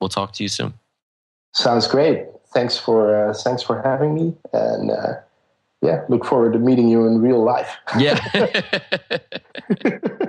we'll 0.00 0.08
talk 0.08 0.32
to 0.34 0.42
you 0.42 0.48
soon. 0.48 0.74
Sounds 1.54 1.86
great. 1.86 2.26
Thanks 2.52 2.78
for 2.78 3.30
uh, 3.30 3.34
thanks 3.34 3.62
for 3.62 3.82
having 3.82 4.14
me, 4.14 4.34
and 4.52 4.90
uh, 4.90 5.14
yeah, 5.82 6.04
look 6.08 6.24
forward 6.24 6.52
to 6.54 6.58
meeting 6.58 6.88
you 6.88 7.06
in 7.06 7.20
real 7.20 7.42
life. 7.42 7.76
Yeah. 7.98 8.18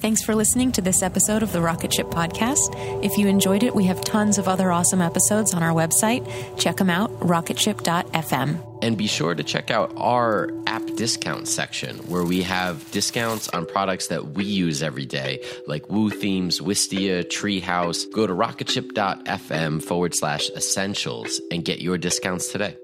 Thanks 0.00 0.22
for 0.22 0.34
listening 0.34 0.72
to 0.72 0.80
this 0.80 1.02
episode 1.02 1.42
of 1.42 1.52
the 1.52 1.60
Rocket 1.60 1.92
Ship 1.92 2.06
Podcast. 2.06 3.04
If 3.04 3.18
you 3.18 3.28
enjoyed 3.28 3.62
it, 3.62 3.74
we 3.74 3.84
have 3.84 4.00
tons 4.00 4.38
of 4.38 4.48
other 4.48 4.72
awesome 4.72 5.02
episodes 5.02 5.52
on 5.52 5.62
our 5.62 5.74
website. 5.74 6.26
Check 6.58 6.78
them 6.78 6.88
out, 6.88 7.10
rocketship.fm. 7.20 8.66
And 8.80 8.96
be 8.96 9.06
sure 9.06 9.34
to 9.34 9.44
check 9.44 9.70
out 9.70 9.92
our 9.98 10.48
app 10.66 10.86
discount 10.96 11.48
section 11.48 11.98
where 12.08 12.24
we 12.24 12.40
have 12.40 12.90
discounts 12.92 13.50
on 13.50 13.66
products 13.66 14.06
that 14.06 14.28
we 14.28 14.44
use 14.44 14.82
every 14.82 15.04
day, 15.04 15.44
like 15.66 15.90
Woo 15.90 16.08
Themes, 16.08 16.62
Wistia, 16.62 17.22
Treehouse. 17.22 18.10
Go 18.10 18.26
to 18.26 18.32
rocketship.fm 18.32 19.82
forward 19.82 20.14
slash 20.14 20.48
essentials 20.56 21.42
and 21.50 21.62
get 21.62 21.82
your 21.82 21.98
discounts 21.98 22.50
today. 22.50 22.74